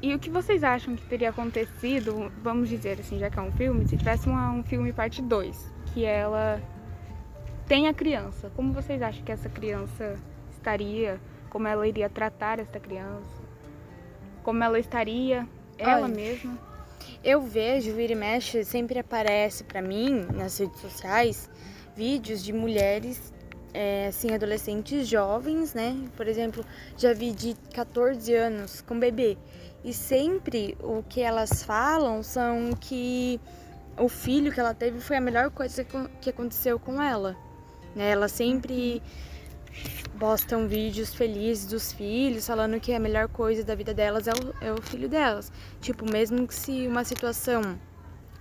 E 0.00 0.12
o 0.14 0.18
que 0.18 0.28
vocês 0.28 0.64
acham 0.64 0.96
que 0.96 1.04
teria 1.06 1.30
acontecido, 1.30 2.30
vamos 2.42 2.68
dizer 2.68 2.98
assim, 2.98 3.18
já 3.18 3.30
que 3.30 3.38
é 3.38 3.42
um 3.42 3.52
filme, 3.52 3.86
se 3.86 3.96
tivesse 3.96 4.28
uma- 4.28 4.50
um 4.50 4.64
filme 4.64 4.92
parte 4.92 5.22
2, 5.22 5.72
que 5.94 6.04
ela 6.04 6.60
tem 7.68 7.86
a 7.86 7.94
criança, 7.94 8.50
como 8.56 8.72
vocês 8.72 9.00
acham 9.00 9.24
que 9.24 9.30
essa 9.30 9.48
criança 9.48 10.18
estaria? 10.50 11.20
Como 11.48 11.68
ela 11.68 11.86
iria 11.86 12.10
tratar 12.10 12.58
essa 12.58 12.80
criança? 12.80 13.42
Como 14.42 14.62
ela 14.64 14.78
estaria? 14.78 15.46
Ela 15.78 16.06
Olha, 16.06 16.08
mesma? 16.08 16.58
Eu 17.24 17.40
vejo, 17.40 17.92
vira 17.94 18.12
e 18.12 18.16
mexe, 18.16 18.64
sempre 18.64 18.98
aparece 18.98 19.62
pra 19.64 19.80
mim 19.80 20.26
nas 20.34 20.58
redes 20.58 20.80
sociais 20.80 21.48
vídeos 21.94 22.42
de 22.42 22.52
mulheres, 22.52 23.32
é, 23.72 24.06
assim, 24.08 24.34
adolescentes 24.34 25.06
jovens, 25.06 25.72
né? 25.74 25.96
Por 26.16 26.26
exemplo, 26.26 26.64
já 26.96 27.12
vi 27.12 27.32
de 27.32 27.54
14 27.72 28.34
anos 28.34 28.80
com 28.80 28.98
bebê. 28.98 29.36
E 29.84 29.92
sempre 29.92 30.76
o 30.82 31.02
que 31.02 31.20
elas 31.20 31.62
falam 31.62 32.22
são 32.22 32.72
que 32.80 33.40
o 33.98 34.08
filho 34.08 34.50
que 34.50 34.58
ela 34.58 34.74
teve 34.74 35.00
foi 35.00 35.16
a 35.16 35.20
melhor 35.20 35.50
coisa 35.50 35.84
que- 36.20 36.30
aconteceu 36.30 36.78
com 36.78 37.00
ela. 37.00 37.36
Né? 37.94 38.10
Elas 38.10 38.32
sempre 38.32 39.02
postam 40.18 40.68
vídeos 40.68 41.14
felizes 41.14 41.66
dos 41.66 41.92
filhos, 41.92 42.46
falando 42.46 42.78
que 42.80 42.92
a 42.92 43.00
melhor 43.00 43.28
coisa 43.28 43.64
da 43.64 43.74
vida 43.74 43.92
delas 43.92 44.26
é 44.28 44.32
o, 44.32 44.64
é 44.64 44.72
o 44.72 44.80
filho 44.80 45.08
delas. 45.08 45.50
Tipo, 45.80 46.10
mesmo 46.10 46.46
que 46.46 46.54
se 46.54 46.86
uma 46.86 47.04
situação 47.04 47.78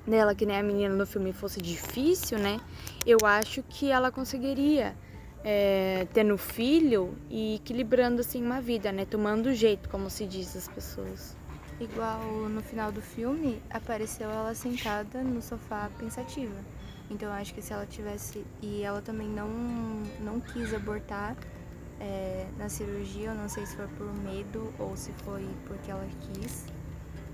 dela, 0.06 0.36
que 0.36 0.46
nem 0.46 0.58
a 0.58 0.64
menina 0.64 0.94
no 0.94 1.06
filme, 1.06 1.34
fosse 1.34 1.62
difícil, 1.62 2.38
né? 2.38 2.60
Eu 3.06 3.20
acho 3.24 3.64
que 3.64 3.90
ela 3.90 4.12
conseguiria 4.12 4.96
é, 5.44 6.08
tendo 6.14 6.38
filho 6.38 7.16
e 7.30 7.56
equilibrando 7.56 8.22
assim 8.22 8.44
uma 8.44 8.62
vida, 8.62 8.92
né? 8.92 9.06
Tomando 9.06 9.54
jeito, 9.54 9.90
como 9.90 10.10
se 10.10 10.26
diz 10.26 10.56
as 10.56 10.68
pessoas. 10.68 11.36
Igual 11.80 12.22
no 12.48 12.62
final 12.62 12.92
do 12.92 13.02
filme, 13.02 13.62
apareceu 13.70 14.30
ela 14.30 14.54
sentada 14.54 15.24
no 15.24 15.42
sofá 15.42 15.90
pensativa. 15.98 16.56
Então 17.12 17.28
eu 17.28 17.36
acho 17.36 17.54
que 17.54 17.62
se 17.62 17.74
ela 17.74 17.86
tivesse. 17.86 18.46
E 18.62 18.82
ela 18.82 19.02
também 19.02 19.28
não, 19.28 19.50
não 20.22 20.40
quis 20.40 20.74
abortar 20.74 21.36
é, 22.00 22.48
na 22.58 22.70
cirurgia, 22.70 23.30
eu 23.30 23.36
não 23.36 23.50
sei 23.50 23.66
se 23.66 23.76
foi 23.76 23.88
por 23.90 24.12
medo 24.14 24.74
ou 24.80 24.96
se 24.96 25.12
foi 25.24 25.48
porque 25.68 25.92
ela 25.92 26.08
quis. 26.22 26.66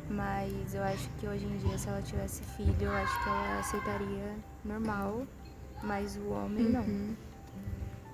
Mas 0.09 0.73
eu 0.73 0.83
acho 0.83 1.09
que 1.19 1.27
hoje 1.27 1.45
em 1.45 1.57
dia, 1.57 1.77
se 1.77 1.87
ela 1.87 2.01
tivesse 2.01 2.41
filho, 2.55 2.75
eu 2.81 2.91
acho 2.91 3.23
que 3.23 3.29
ela 3.29 3.59
aceitaria 3.59 4.35
normal, 4.65 5.27
mas 5.83 6.17
o 6.17 6.29
homem 6.29 6.63
não. 6.63 6.81
Uhum. 6.81 7.15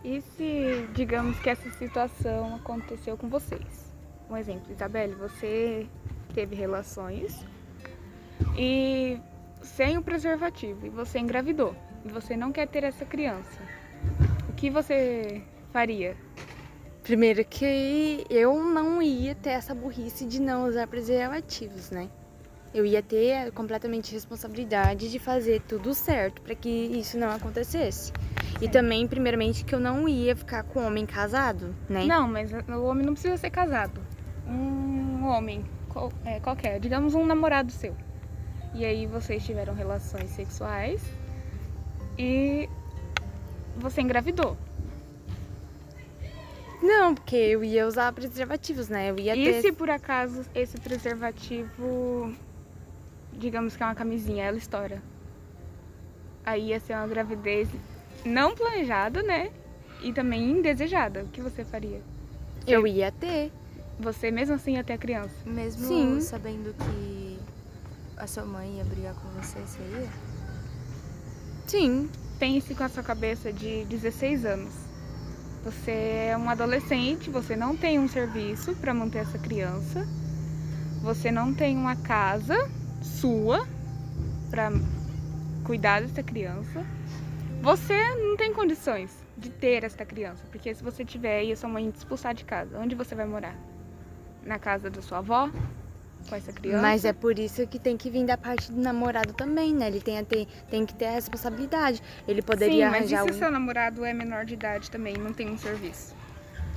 E 0.03 0.20
se, 0.22 0.88
digamos 0.93 1.39
que 1.39 1.50
essa 1.50 1.70
situação 1.72 2.55
aconteceu 2.55 3.15
com 3.15 3.29
vocês? 3.29 3.93
Um 4.29 4.36
exemplo, 4.36 4.72
Isabelle, 4.74 5.13
você 5.15 5.88
teve 6.34 6.55
relações 6.55 7.46
e 8.58 9.20
sem 9.63 9.98
o 9.98 10.01
preservativo 10.03 10.86
e 10.86 10.89
você 10.89 11.20
engravidou 11.20 11.75
e 12.05 12.10
você 12.10 12.36
não 12.38 12.51
quer 12.51 12.67
ter 12.67 12.84
essa 12.84 13.05
criança. 13.05 13.60
O 14.50 14.53
que 14.53 14.70
você 14.70 15.41
faria? 15.72 16.15
Primeiro 17.01 17.43
que 17.43 18.25
eu 18.29 18.63
não 18.63 19.01
ia 19.01 19.36
ter 19.36 19.50
essa 19.51 19.74
burrice 19.75 20.25
de 20.25 20.39
não 20.41 20.67
usar 20.67 20.88
preservativos, 20.88 21.89
né? 21.91 22.10
Eu 22.74 22.86
ia 22.86 23.03
ter 23.03 23.51
completamente 23.51 24.12
responsabilidade 24.13 25.12
de 25.12 25.20
fazer 25.20 25.62
tudo 25.62 25.93
certo 25.93 26.41
para 26.41 26.55
que 26.55 26.70
isso 26.70 27.17
não 27.20 27.29
acontecesse. 27.29 28.12
E 28.62 28.67
também, 28.67 29.05
primeiramente, 29.08 29.63
que 29.63 29.75
eu 29.75 29.79
não 29.79 30.08
ia 30.08 30.36
ficar 30.36 30.63
com 30.63 30.86
homem 30.86 31.05
casado, 31.05 31.75
né? 31.89 32.05
Não, 32.05 32.27
mas 32.27 32.51
o 32.51 32.84
homem 32.84 33.05
não 33.05 33.13
precisa 33.13 33.38
ser 33.38 33.50
casado. 33.51 34.01
Um 34.48 35.25
homem 35.27 35.63
qual- 35.89 36.12
é, 36.25 36.39
qualquer, 36.39 36.79
digamos 36.79 37.13
um 37.13 37.25
namorado 37.25 37.72
seu. 37.72 37.96
E 38.74 38.86
aí 38.86 39.06
vocês 39.06 39.46
tiveram 39.46 39.74
relações 39.74 40.30
sexuais 40.32 41.01
e 42.18 42.68
você 43.77 44.01
engravidou. 44.01 44.58
Não, 46.82 47.15
porque 47.15 47.36
eu 47.36 47.63
ia 47.63 47.88
usar 47.88 48.12
preservativos, 48.12 48.89
né? 48.89 49.10
Eu 49.12 49.18
ia 49.20 49.36
E 49.36 49.44
ter. 49.46 49.62
se 49.62 49.72
por 49.72 49.89
acaso 49.89 50.44
esse 50.53 50.77
preservativo, 50.80 52.34
digamos 53.32 53.77
que 53.77 53.84
é 53.84 53.86
uma 53.86 53.96
camisinha, 53.96 54.44
ela 54.44 54.58
estoura? 54.58 55.01
Aí 56.46 56.70
ia 56.70 56.80
ser 56.80 56.94
uma 56.94 57.08
gravidez 57.08 57.70
não 58.25 58.53
planejada, 58.53 59.24
né? 59.24 59.51
e 60.03 60.12
também 60.12 60.51
indesejada, 60.51 61.24
o 61.24 61.27
que 61.30 61.42
você 61.42 61.63
faria? 61.63 62.01
Eu 62.68 62.86
ia 62.86 63.12
ter. 63.12 63.51
Você 64.00 64.30
mesmo 64.30 64.56
assim 64.56 64.74
ia 64.75 64.84
ter 64.84 64.94
a 64.94 64.98
criança? 64.98 65.34
Mesmo 65.46 65.88
Sim. 65.88 66.20
sabendo 66.22 66.74
que 66.74 67.23
a 68.24 68.27
sua 68.27 68.46
mãe 68.46 68.77
ia 68.77 68.86
brigar 68.86 69.13
com 69.15 69.27
você, 69.32 69.60
você 69.60 69.82
ia? 69.82 70.10
Sim. 71.68 72.10
Pense 72.39 72.74
com 72.74 72.84
a 72.84 72.89
sua 72.89 73.03
cabeça 73.03 73.51
de 73.51 73.84
16 73.86 74.46
anos. 74.46 74.74
Você 75.63 75.92
é 75.92 76.38
um 76.38 76.50
adolescente, 76.50 77.30
você 77.30 77.56
não 77.56 77.75
tem 77.75 78.00
um 78.00 78.08
serviço 78.08 78.75
para 78.75 78.94
manter 78.94 79.20
essa 79.20 79.38
criança. 79.38 80.08
Você 81.01 81.32
não 81.32 81.53
tem 81.53 81.75
uma 81.75 81.98
casa 81.98 82.56
sua 83.01 83.68
para 84.50 84.72
cuidar 85.65 86.01
dessa 86.01 86.24
criança. 86.24 86.86
Você 87.62 88.15
não 88.15 88.38
tem 88.38 88.53
condições 88.53 89.12
de 89.38 89.50
ter 89.50 89.84
essa 89.84 90.06
criança, 90.06 90.44
porque 90.50 90.74
se 90.74 90.84
você 90.84 91.03
tiver 91.03 91.44
e 91.44 91.51
a 91.51 91.58
sua 91.58 91.70
mãe 91.70 91.92
te 91.92 91.98
expulsar 91.98 92.34
de 92.34 92.46
casa, 92.46 92.80
onde 92.80 92.96
você 92.96 93.15
vai 93.15 93.25
morar? 93.25 93.56
Na 94.44 94.58
casa 94.60 94.89
da 94.89 95.01
sua 95.01 95.18
avó? 95.18 95.50
Com 96.30 96.36
essa 96.36 96.51
criança? 96.53 96.82
Mas 96.82 97.06
é 97.06 97.13
por 97.13 97.38
isso 97.38 97.65
que 97.68 97.77
tem 97.80 97.98
que 97.98 98.10
vir 98.10 98.25
da 98.25 98.38
parte 98.38 98.72
do 98.72 98.82
namorado 98.82 99.34
também, 99.34 99.74
né? 99.74 99.88
Ele 99.88 100.01
tem, 100.01 100.24
tem 100.70 100.86
que 100.86 100.94
ter 100.94 101.06
a 101.08 101.12
responsabilidade. 101.12 102.01
Ele 102.27 102.42
poderia 102.42 102.86
Sim, 102.86 102.92
mas 102.92 103.12
e 103.12 103.15
arranjar 103.15 103.32
se 103.34 103.38
um. 103.38 103.39
seu 103.39 103.51
namorado 103.51 104.03
é 104.06 104.13
menor 104.13 104.46
de 104.46 104.53
idade 104.53 104.89
também, 104.89 105.15
não 105.18 105.34
tem 105.34 105.50
um 105.50 105.58
serviço? 105.58 106.13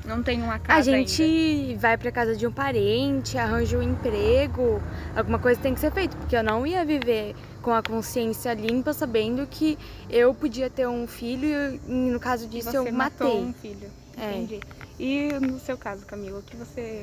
Não 0.04 0.22
tem 0.22 0.40
uma 0.40 0.58
casa 0.60 0.78
A 0.78 0.82
gente 0.82 1.20
ainda? 1.20 1.80
vai 1.80 1.96
pra 1.98 2.12
casa 2.12 2.36
de 2.36 2.46
um 2.46 2.52
parente, 2.52 3.36
arranja 3.36 3.76
um 3.76 3.82
emprego, 3.82 4.80
alguma 5.16 5.38
coisa 5.38 5.60
tem 5.60 5.74
que 5.74 5.80
ser 5.80 5.90
feita, 5.90 6.16
porque 6.16 6.36
eu 6.36 6.44
não 6.44 6.64
ia 6.64 6.84
viver 6.84 7.34
com 7.60 7.72
a 7.72 7.82
consciência 7.82 8.54
limpa 8.54 8.92
sabendo 8.92 9.44
que 9.48 9.76
eu 10.08 10.32
podia 10.32 10.70
ter 10.70 10.86
um 10.86 11.08
filho 11.08 11.48
e 11.88 11.92
no 11.92 12.20
caso 12.20 12.44
E 12.44 12.48
disso 12.48 12.70
você 12.70 12.78
eu 12.78 12.92
matou 12.92 13.26
matei. 13.26 13.42
um 13.48 13.52
filho. 13.52 13.90
É. 14.16 14.30
Entendi. 14.36 14.60
E 14.98 15.32
no 15.40 15.58
seu 15.58 15.76
caso, 15.76 16.06
Camila, 16.06 16.38
o 16.38 16.42
que 16.42 16.56
você 16.56 17.02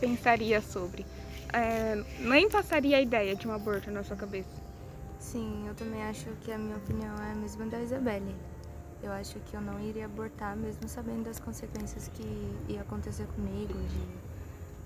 pensaria 0.00 0.60
sobre? 0.60 1.04
É, 1.54 2.02
nem 2.18 2.50
passaria 2.50 2.96
a 2.96 3.00
ideia 3.00 3.36
de 3.36 3.46
um 3.46 3.52
aborto 3.52 3.88
na 3.88 4.02
sua 4.02 4.16
cabeça? 4.16 4.50
Sim, 5.20 5.68
eu 5.68 5.74
também 5.76 6.02
acho 6.02 6.26
que 6.40 6.50
a 6.50 6.58
minha 6.58 6.76
opinião 6.76 7.14
é 7.22 7.30
a 7.30 7.34
mesma 7.36 7.64
da 7.66 7.80
Isabelle. 7.80 8.34
Eu 9.00 9.12
acho 9.12 9.38
que 9.38 9.54
eu 9.54 9.60
não 9.60 9.80
iria 9.80 10.06
abortar, 10.06 10.56
mesmo 10.56 10.88
sabendo 10.88 11.22
das 11.22 11.38
consequências 11.38 12.08
que 12.08 12.24
ia 12.68 12.80
acontecer 12.80 13.26
comigo, 13.28 13.72
de 13.72 14.34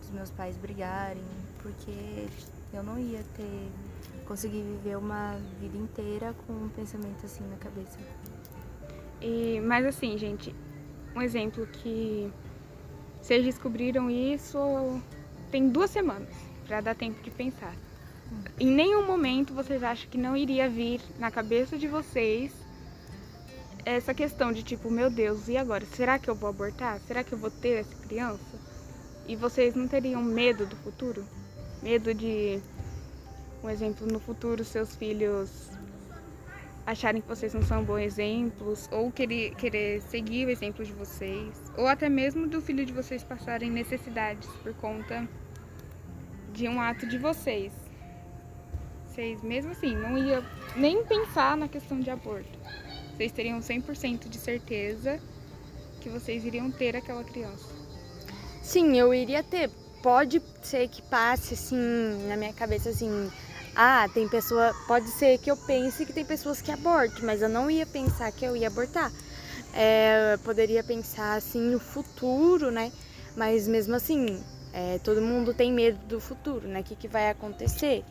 dos 0.00 0.10
meus 0.10 0.30
pais 0.30 0.58
brigarem, 0.58 1.24
porque 1.62 2.28
eu 2.72 2.82
não 2.82 2.98
ia 2.98 3.22
ter 3.34 3.68
conseguir 4.26 4.62
viver 4.62 4.96
uma 4.96 5.38
vida 5.58 5.78
inteira 5.78 6.34
com 6.46 6.52
um 6.52 6.68
pensamento 6.68 7.24
assim 7.24 7.42
na 7.48 7.56
cabeça. 7.56 7.98
E, 9.22 9.58
mas 9.60 9.86
assim, 9.86 10.18
gente, 10.18 10.54
um 11.16 11.22
exemplo 11.22 11.66
que 11.66 12.30
vocês 13.22 13.42
descobriram 13.42 14.10
isso 14.10 14.58
tem 15.50 15.70
duas 15.70 15.90
semanas 15.90 16.47
para 16.68 16.82
dar 16.82 16.94
tempo 16.94 17.20
de 17.22 17.30
pensar. 17.30 17.74
Em 18.60 18.66
nenhum 18.66 19.06
momento 19.06 19.54
vocês 19.54 19.82
acham 19.82 20.08
que 20.10 20.18
não 20.18 20.36
iria 20.36 20.68
vir 20.68 21.00
na 21.18 21.30
cabeça 21.30 21.78
de 21.78 21.88
vocês 21.88 22.52
essa 23.86 24.12
questão 24.12 24.52
de 24.52 24.62
tipo, 24.62 24.90
meu 24.90 25.08
Deus, 25.08 25.48
e 25.48 25.56
agora? 25.56 25.86
Será 25.86 26.18
que 26.18 26.28
eu 26.28 26.34
vou 26.34 26.50
abortar? 26.50 27.00
Será 27.00 27.24
que 27.24 27.32
eu 27.32 27.38
vou 27.38 27.50
ter 27.50 27.80
essa 27.80 27.94
criança? 28.06 28.58
E 29.26 29.34
vocês 29.34 29.74
não 29.74 29.88
teriam 29.88 30.22
medo 30.22 30.66
do 30.66 30.76
futuro? 30.76 31.24
Medo 31.82 32.12
de, 32.12 32.60
um 33.64 33.70
exemplo, 33.70 34.06
no 34.06 34.20
futuro 34.20 34.62
seus 34.62 34.94
filhos 34.94 35.70
acharem 36.84 37.20
que 37.20 37.28
vocês 37.28 37.52
não 37.52 37.62
são 37.62 37.84
bons 37.84 38.00
exemplos, 38.00 38.88
ou 38.90 39.12
querer, 39.12 39.54
querer 39.56 40.00
seguir 40.02 40.46
o 40.46 40.50
exemplo 40.50 40.84
de 40.84 40.92
vocês, 40.92 41.54
ou 41.76 41.86
até 41.86 42.08
mesmo 42.08 42.46
do 42.46 42.62
filho 42.62 42.84
de 42.84 42.94
vocês 42.94 43.22
passarem 43.22 43.70
necessidades 43.70 44.48
por 44.62 44.72
conta 44.74 45.28
de 46.58 46.66
um 46.66 46.80
ato 46.80 47.06
de 47.06 47.16
vocês. 47.16 47.72
Vocês, 49.06 49.40
mesmo 49.42 49.70
assim, 49.70 49.94
não 49.94 50.18
iam 50.18 50.44
nem 50.74 51.04
pensar 51.04 51.56
na 51.56 51.68
questão 51.68 52.00
de 52.00 52.10
aborto. 52.10 52.58
Vocês 53.16 53.30
teriam 53.30 53.60
100% 53.60 54.28
de 54.28 54.36
certeza 54.38 55.20
que 56.00 56.08
vocês 56.08 56.44
iriam 56.44 56.68
ter 56.68 56.96
aquela 56.96 57.22
criança. 57.22 57.66
Sim, 58.60 58.98
eu 58.98 59.14
iria 59.14 59.42
ter. 59.42 59.70
Pode 60.02 60.42
ser 60.60 60.88
que 60.88 61.00
passe 61.02 61.54
assim 61.54 62.26
na 62.28 62.36
minha 62.36 62.52
cabeça 62.52 62.90
assim, 62.90 63.30
ah, 63.74 64.08
tem 64.12 64.28
pessoa, 64.28 64.74
pode 64.88 65.08
ser 65.08 65.38
que 65.38 65.50
eu 65.50 65.56
pense 65.56 66.04
que 66.04 66.12
tem 66.12 66.24
pessoas 66.24 66.60
que 66.60 66.72
abortam, 66.72 67.24
mas 67.24 67.40
eu 67.40 67.48
não 67.48 67.70
ia 67.70 67.86
pensar 67.86 68.32
que 68.32 68.44
eu 68.44 68.56
ia 68.56 68.66
abortar. 68.66 69.12
É, 69.72 70.34
eu 70.34 70.38
poderia 70.40 70.82
pensar 70.82 71.34
assim 71.34 71.60
no 71.60 71.78
futuro, 71.78 72.70
né? 72.72 72.90
Mas 73.36 73.68
mesmo 73.68 73.94
assim, 73.94 74.42
é, 74.72 74.98
todo 74.98 75.20
mundo 75.20 75.54
tem 75.54 75.72
medo 75.72 75.98
do 76.06 76.20
futuro, 76.20 76.66
né? 76.66 76.80
O 76.80 76.84
que, 76.84 76.94
que 76.94 77.08
vai 77.08 77.30
acontecer 77.30 78.04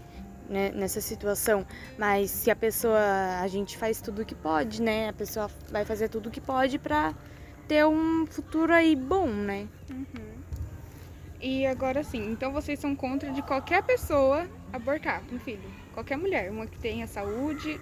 né, 0.49 0.71
nessa 0.73 1.01
situação? 1.01 1.65
Mas 1.97 2.31
se 2.31 2.49
a 2.49 2.55
pessoa, 2.55 2.99
a 3.41 3.47
gente 3.47 3.77
faz 3.77 4.01
tudo 4.01 4.21
o 4.21 4.25
que 4.25 4.35
pode, 4.35 4.81
né? 4.81 5.09
A 5.09 5.13
pessoa 5.13 5.49
vai 5.69 5.85
fazer 5.85 6.09
tudo 6.09 6.29
o 6.29 6.31
que 6.31 6.41
pode 6.41 6.79
pra 6.79 7.13
ter 7.67 7.85
um 7.85 8.25
futuro 8.25 8.73
aí 8.73 8.95
bom, 8.95 9.27
né? 9.27 9.67
E 11.39 11.67
agora 11.67 12.03
sim, 12.03 12.31
então 12.31 12.51
vocês 12.51 12.79
são 12.79 12.95
contra 12.95 13.31
de 13.31 13.41
qualquer 13.43 13.83
pessoa 13.83 14.47
abortar 14.73 15.21
um 15.31 15.39
filho. 15.39 15.69
Qualquer 15.93 16.17
mulher, 16.17 16.49
uma 16.49 16.65
que 16.65 16.79
tenha 16.79 17.05
saúde 17.05 17.79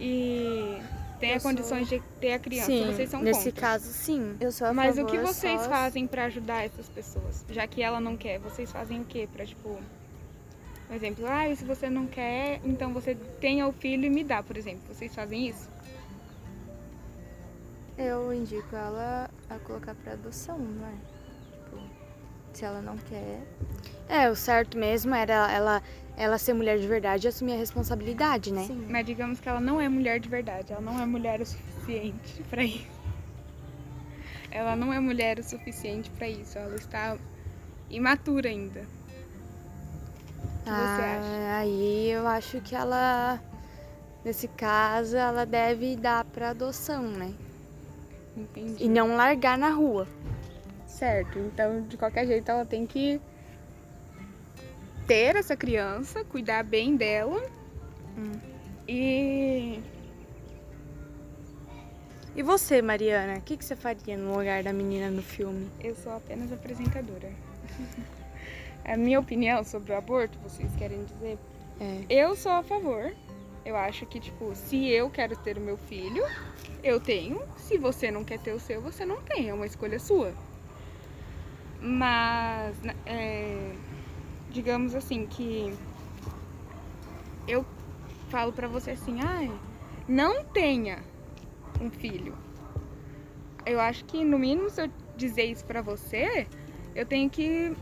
e 0.00 0.80
tenha 1.22 1.36
Eu 1.36 1.40
sou- 1.40 1.50
condições 1.50 1.88
de 1.88 2.00
ter 2.20 2.32
a 2.34 2.38
criança. 2.38 2.66
sim, 2.66 2.84
vocês 2.86 3.08
são 3.10 3.22
nesse 3.22 3.50
contra. 3.50 3.60
caso, 3.60 3.84
sim. 3.92 4.36
Eu 4.40 4.50
sou 4.52 4.66
a 4.66 4.72
Mas 4.74 4.94
o 4.98 5.02
favor 5.02 5.10
que 5.10 5.18
vocês 5.18 5.60
só- 5.62 5.68
fazem 5.68 6.06
pra 6.06 6.24
ajudar 6.24 6.64
essas 6.64 6.88
pessoas? 6.88 7.44
Já 7.48 7.66
que 7.66 7.80
ela 7.82 8.00
não 8.00 8.16
quer, 8.16 8.38
vocês 8.40 8.70
fazem 8.70 9.00
o 9.00 9.04
quê 9.04 9.28
pra, 9.32 9.46
tipo, 9.46 9.78
por 10.88 10.96
exemplo, 10.96 11.24
ah, 11.26 11.54
se 11.56 11.64
você 11.64 11.88
não 11.88 12.06
quer, 12.06 12.60
então 12.64 12.92
você 12.92 13.14
tenha 13.40 13.66
o 13.66 13.72
filho 13.72 14.04
e 14.04 14.10
me 14.10 14.22
dá, 14.24 14.42
por 14.42 14.56
exemplo. 14.56 14.82
Vocês 14.92 15.14
fazem 15.14 15.48
isso? 15.48 15.70
Eu 17.96 18.32
indico 18.32 18.74
ela 18.74 19.30
a 19.48 19.58
colocar 19.60 19.94
pra 19.94 20.12
adoção, 20.14 20.58
não 20.58 20.86
é? 20.86 20.92
Tipo, 21.64 21.82
se 22.52 22.64
ela 22.64 22.80
não 22.82 22.96
quer, 22.98 23.40
É, 24.08 24.28
o 24.30 24.36
certo 24.36 24.76
mesmo 24.76 25.14
era 25.14 25.50
ela, 25.50 25.82
ela 26.16 26.38
ser 26.38 26.52
mulher 26.54 26.78
de 26.78 26.86
verdade 26.86 27.26
e 27.26 27.28
assumir 27.28 27.54
a 27.54 27.56
responsabilidade, 27.56 28.52
né? 28.52 28.64
sim. 28.66 28.86
Mas 28.88 29.06
digamos 29.06 29.40
que 29.40 29.48
ela 29.48 29.60
não 29.60 29.80
é 29.80 29.88
mulher 29.88 30.20
de 30.20 30.28
verdade, 30.28 30.72
ela 30.72 30.82
não 30.82 31.00
é 31.00 31.06
mulher 31.06 31.40
o 31.40 31.46
suficiente 31.46 32.42
pra 32.50 32.62
isso. 32.64 32.86
Ela 34.50 34.76
não 34.76 34.92
é 34.92 35.00
mulher 35.00 35.38
o 35.38 35.42
suficiente 35.44 36.10
pra 36.10 36.28
isso, 36.28 36.58
ela 36.58 36.76
está 36.76 37.16
imatura 37.88 38.48
ainda. 38.50 38.80
O 38.80 40.64
que 40.64 40.70
você 40.70 41.02
acha? 41.02 41.28
Ah, 41.28 41.58
Aí 41.58 42.10
eu 42.10 42.26
acho 42.26 42.60
que 42.60 42.74
ela, 42.74 43.40
nesse 44.24 44.46
caso, 44.48 45.16
ela 45.16 45.44
deve 45.46 45.96
dar 45.96 46.24
pra 46.24 46.50
adoção, 46.50 47.02
né? 47.02 47.32
Entendi. 48.36 48.84
E 48.84 48.88
não 48.88 49.16
largar 49.16 49.56
na 49.58 49.70
rua. 49.70 50.06
Certo, 51.02 51.36
então 51.36 51.82
de 51.82 51.96
qualquer 51.96 52.24
jeito 52.28 52.48
ela 52.48 52.64
tem 52.64 52.86
que 52.86 53.20
ter 55.04 55.34
essa 55.34 55.56
criança, 55.56 56.22
cuidar 56.22 56.62
bem 56.62 56.94
dela 56.96 57.42
Hum. 58.16 58.30
e 58.86 59.80
E 62.36 62.42
você, 62.44 62.80
Mariana, 62.80 63.38
o 63.38 63.40
que, 63.40 63.56
que 63.56 63.64
você 63.64 63.74
faria 63.74 64.16
no 64.16 64.38
lugar 64.38 64.62
da 64.62 64.72
menina 64.72 65.10
no 65.10 65.22
filme? 65.22 65.68
eu 65.80 65.96
sou 65.96 66.12
apenas 66.12 66.52
apresentadora. 66.52 67.32
A 68.84 68.96
minha 68.96 69.18
opinião 69.18 69.64
sobre 69.64 69.90
o 69.90 69.96
aborto, 69.96 70.38
vocês 70.38 70.70
querem 70.76 71.04
dizer? 71.04 71.36
É. 71.80 72.04
Eu 72.08 72.36
sou 72.36 72.52
a 72.52 72.62
favor. 72.62 73.12
Eu 73.64 73.74
acho 73.74 74.06
que, 74.06 74.20
tipo, 74.20 74.54
se 74.54 74.88
eu 74.88 75.10
quero 75.10 75.36
ter 75.36 75.58
o 75.58 75.60
meu 75.60 75.76
filho, 75.76 76.24
eu 76.82 77.00
tenho. 77.00 77.42
Se 77.56 77.76
você 77.76 78.08
não 78.08 78.22
quer 78.22 78.38
ter 78.38 78.52
o 78.52 78.60
seu, 78.60 78.80
você 78.80 79.04
não 79.04 79.20
tem. 79.22 79.48
É 79.48 79.54
uma 79.54 79.66
escolha 79.66 79.98
sua. 79.98 80.32
Mas, 81.82 82.80
na- 82.82 82.94
é, 83.04 83.72
digamos 84.50 84.94
assim, 84.94 85.26
que 85.26 85.74
eu 87.48 87.66
falo 88.28 88.52
pra 88.52 88.68
você 88.68 88.92
assim, 88.92 89.20
ai, 89.20 89.50
não 90.06 90.44
tenha 90.44 91.00
um 91.80 91.90
filho. 91.90 92.34
Eu 93.66 93.80
acho 93.80 94.04
que, 94.04 94.24
no 94.24 94.38
mínimo, 94.38 94.70
se 94.70 94.82
eu 94.82 94.90
dizer 95.16 95.44
isso 95.44 95.64
pra 95.64 95.82
você, 95.82 96.46
eu 96.94 97.04
tenho 97.04 97.28
que 97.28 97.74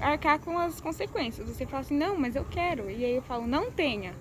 arcar 0.00 0.38
com 0.38 0.56
as 0.56 0.80
consequências. 0.80 1.48
Você 1.48 1.66
fala 1.66 1.80
assim, 1.80 1.96
não, 1.96 2.16
mas 2.16 2.36
eu 2.36 2.44
quero. 2.44 2.88
E 2.88 3.04
aí 3.04 3.16
eu 3.16 3.22
falo, 3.22 3.46
não 3.46 3.70
tenha. 3.70 4.14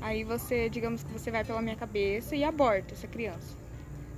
Aí 0.00 0.22
você, 0.22 0.68
digamos 0.68 1.02
que 1.02 1.12
você 1.12 1.30
vai 1.30 1.44
pela 1.44 1.60
minha 1.60 1.76
cabeça 1.76 2.36
e 2.36 2.44
aborta 2.44 2.94
essa 2.94 3.08
criança. 3.08 3.56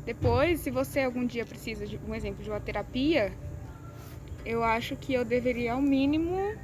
Depois, 0.04 0.60
se 0.60 0.70
você 0.70 1.00
algum 1.00 1.24
dia 1.24 1.46
precisa 1.46 1.86
de 1.86 1.98
um 2.06 2.14
exemplo 2.14 2.42
de 2.42 2.50
uma 2.50 2.60
terapia, 2.60 3.32
eu 4.44 4.62
acho 4.64 4.96
que 4.96 5.12
eu 5.14 5.24
deveria 5.24 5.72
ao 5.74 5.80
mínimo 5.82 6.54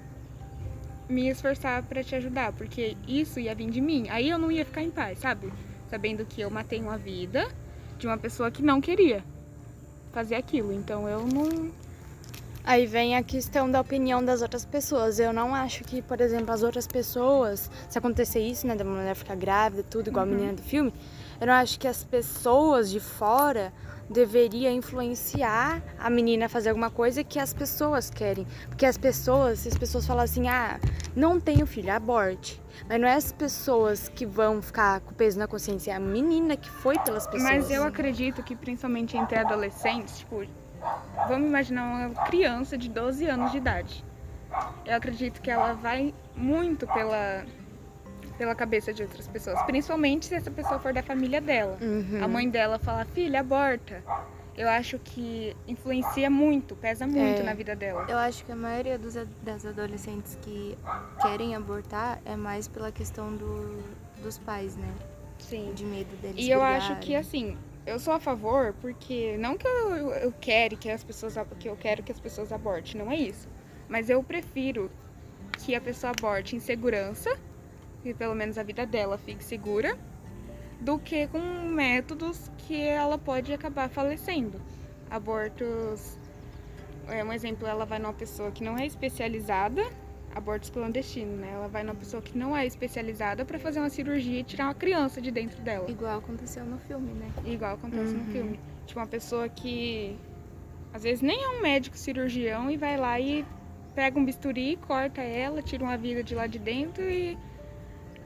me 1.09 1.29
esforçar 1.29 1.83
pra 1.85 2.03
te 2.03 2.15
ajudar, 2.17 2.53
porque 2.53 2.97
isso 3.07 3.39
ia 3.39 3.55
vir 3.55 3.71
de 3.71 3.81
mim. 3.81 4.07
Aí 4.11 4.29
eu 4.29 4.39
não 4.39 4.51
ia 4.51 4.65
ficar 4.65 4.83
em 4.83 4.91
paz, 4.91 5.19
sabe? 5.19 5.53
Sabendo 5.89 6.25
que 6.25 6.41
eu 6.41 6.51
matei 6.51 6.81
uma 6.81 6.99
vida 6.99 7.47
de 7.99 8.07
uma 8.07 8.19
pessoa 8.19 8.51
que 8.51 8.63
não 8.63 8.81
queria. 8.81 9.23
fazer 10.13 10.37
aquilo. 10.37 10.73
Então 10.73 11.07
eu 11.07 11.27
não. 11.27 11.71
Aí 12.65 12.87
vem 12.87 13.15
a 13.17 13.23
questão 13.23 13.71
da 13.71 13.81
opinião 13.83 14.25
das 14.25 14.41
outras 14.41 14.65
pessoas. 14.65 15.19
Eu 15.21 15.31
não 15.31 15.55
acho 15.55 15.85
que, 15.85 16.01
por 16.01 16.23
exemplo, 16.23 16.53
as 16.55 16.63
outras 16.63 16.87
pessoas, 16.87 17.71
se 17.89 17.99
acontecer 17.99 18.41
isso, 18.41 18.67
né, 18.67 18.75
da 18.75 18.83
mulher 18.83 19.15
ficar 19.15 19.37
grávida, 19.37 19.83
tudo 19.83 20.09
igual 20.09 20.25
Uhum. 20.27 20.33
a 20.33 20.35
menina 20.35 20.53
do 20.55 20.63
filme, 20.63 20.91
eu 21.41 21.47
não 21.47 21.55
acho 21.55 21.79
que 21.79 21.89
as 21.89 22.05
pessoas 22.05 22.91
de 22.91 23.01
fora 23.01 23.73
deveria 24.09 24.71
influenciar 24.71 25.83
a 25.99 26.09
menina 26.09 26.47
a 26.47 26.49
fazer 26.49 26.71
alguma 26.71 26.91
coisa 26.91 27.25
que 27.25 27.39
as 27.39 27.53
pessoas 27.53 28.09
querem. 28.09 28.47
Porque 28.69 28.87
as 28.87 28.97
pessoas, 28.97 29.61
se 29.61 29.69
as 29.69 29.77
pessoas 29.77 30.07
falam 30.07 30.25
assim, 30.25 30.49
ah, 30.49 30.79
não 31.15 31.41
tenho 31.41 31.67
filho, 31.67 31.93
aborte. 31.93 32.61
Mas 32.89 33.01
não 33.01 33.09
é 33.09 33.15
as 33.15 33.33
pessoas 33.33 34.09
que 34.09 34.25
vão 34.25 34.63
ficar 34.63 35.01
com 35.01 35.13
peso 35.15 35.39
na 35.39 35.47
consciência, 35.47 35.93
é 35.93 35.95
a 35.95 36.01
menina 36.01 36.57
que 36.57 36.71
foi 36.71 36.99
pelas 36.99 37.27
pessoas. 37.27 37.43
Mas 37.43 37.71
eu 37.71 37.85
acredito 37.85 38.43
que 38.43 38.55
principalmente 38.55 39.17
entre 39.17 39.39
adolescentes, 39.39 40.19
tipo, 40.19 40.45
vamos 41.29 41.49
imaginar 41.49 42.11
uma 42.11 42.27
criança 42.27 42.77
de 42.77 42.89
12 42.89 43.27
anos 43.27 43.51
de 43.51 43.59
idade. 43.59 44.05
Eu 44.85 44.95
acredito 44.95 45.41
que 45.41 45.51
ela 45.51 45.73
vai 45.73 46.15
muito 46.35 46.87
pela 46.87 47.45
pela 48.37 48.55
cabeça 48.55 48.93
de 48.93 49.03
outras 49.03 49.27
pessoas, 49.29 49.61
principalmente 49.63 50.27
se 50.27 50.35
essa 50.35 50.51
pessoa 50.51 50.79
for 50.79 50.93
da 50.93 51.03
família 51.03 51.41
dela. 51.41 51.79
Uhum. 51.81 52.23
A 52.23 52.29
mãe 52.29 52.49
dela 52.49 52.79
fala: 52.79 53.05
"Filha, 53.07 53.41
aborta". 53.41 54.03
Eu 54.57 54.71
acho 54.71 54.99
que 54.99 55.55
influencia 55.69 56.31
muito, 56.31 56.75
pesa 56.75 57.07
muito 57.07 57.43
É. 57.43 57.43
na 57.43 57.53
vida 57.53 57.77
dela. 57.77 58.07
Eu 58.09 58.17
acho 58.17 58.43
que 58.43 58.51
a 58.51 58.57
maioria 58.57 58.99
dos, 58.99 59.15
das 59.43 59.67
adolescentes 59.67 60.39
que 60.41 60.79
querem 61.21 61.55
abortar 61.55 62.21
é 62.25 62.37
mais 62.37 62.67
pela 62.67 62.91
questão 62.91 63.37
do, 63.37 63.83
dos 64.23 64.39
pais, 64.39 64.75
né? 64.77 64.89
Sim. 65.39 65.73
De 65.75 65.85
medo 65.85 66.09
deles 66.23 66.43
E 66.43 66.49
eu 66.51 66.63
acho 66.63 66.97
que 67.01 67.15
assim, 67.15 67.55
eu 67.85 67.99
sou 67.99 68.15
a 68.15 68.19
favor 68.21 68.75
porque 68.81 69.37
não 69.39 69.59
que 69.59 69.69
eu, 69.69 70.09
eu 70.15 70.33
quero 70.41 70.75
que 70.79 70.89
as 70.91 71.05
pessoas 71.05 71.35
que 71.61 71.69
eu 71.69 71.77
quero 71.77 72.03
que 72.03 72.11
as 72.11 72.19
pessoas 72.19 72.51
abortem, 72.51 72.99
não 72.99 73.11
é 73.13 73.17
isso. 73.17 73.47
Mas 73.91 74.09
eu 74.09 74.23
prefiro 74.23 74.91
que 75.59 75.75
a 75.75 75.81
pessoa 75.83 76.13
aborte 76.17 76.57
em 76.57 76.61
segurança, 76.61 77.39
que 78.07 78.15
pelo 78.15 78.35
menos 78.35 78.57
a 78.57 78.63
vida 78.63 78.87
dela 78.87 79.19
fique 79.19 79.43
segura, 79.43 79.99
do 80.81 80.99
que 80.99 81.27
com 81.27 81.41
métodos 81.41 82.51
que 82.59 82.81
ela 82.81 83.19
pode 83.19 83.53
acabar 83.53 83.89
falecendo. 83.89 84.61
Abortos, 85.11 86.17
é 87.09 87.25
um 87.25 87.33
exemplo, 87.33 87.67
ela 87.67 87.85
vai 87.85 87.99
numa 87.99 88.13
pessoa 88.13 88.51
que 88.53 88.63
não 88.63 88.79
é 88.79 88.87
especializada, 88.87 89.83
abortos 90.35 90.71
clandestinos, 90.71 91.39
né? 91.41 91.51
Ela 91.55 91.67
vai 91.69 91.83
numa 91.83 91.95
pessoa 91.95 92.23
que 92.23 92.37
não 92.39 92.57
é 92.57 92.65
especializada 92.67 93.45
para 93.45 93.59
fazer 93.59 93.81
uma 93.81 93.89
cirurgia 93.91 94.41
e 94.41 94.45
tirar 94.45 94.67
uma 94.67 94.75
criança 94.75 95.21
de 95.21 95.31
dentro 95.31 95.61
dela. 95.63 95.91
Igual 95.91 96.19
aconteceu 96.19 96.65
no 96.65 96.79
filme, 96.79 97.13
né? 97.13 97.29
Igual 97.45 97.75
acontece 97.75 98.13
Uhum. 98.15 98.25
no 98.25 98.33
filme. 98.33 98.61
Tipo, 98.87 99.01
uma 99.01 99.07
pessoa 99.07 99.49
que 99.49 100.17
às 100.93 101.03
vezes 101.03 101.23
nem 101.23 101.43
é 101.43 101.49
um 101.49 101.61
médico 101.63 101.97
cirurgião 101.97 102.71
e 102.71 102.77
vai 102.77 102.97
lá 102.97 103.19
e 103.19 103.45
pega 103.95 104.19
um 104.19 104.25
bisturi, 104.25 104.77
corta 104.87 105.23
ela, 105.23 105.63
tira 105.63 105.83
uma 105.83 105.97
vida 105.97 106.23
de 106.23 106.35
lá 106.35 106.47
de 106.47 106.59
dentro 106.59 107.03
e 107.03 107.37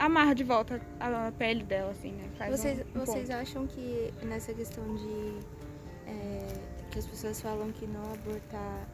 amarra 0.01 0.35
de 0.35 0.43
volta 0.43 0.81
a 0.99 1.31
pele 1.33 1.63
dela, 1.63 1.91
assim, 1.91 2.13
né? 2.13 2.25
Faz 2.39 2.59
Vocês, 2.59 2.79
um, 2.81 2.83
um 2.83 3.05
vocês 3.05 3.29
ponto. 3.29 3.39
acham 3.39 3.67
que 3.67 4.13
nessa 4.23 4.53
questão 4.55 4.83
de 4.97 5.39
é, 6.07 6.47
que 6.91 6.99
as 6.99 7.07
pessoas 7.07 7.41
falam 7.41 7.71
que 7.71 7.87
não 7.87 8.03
abortar 8.13 8.89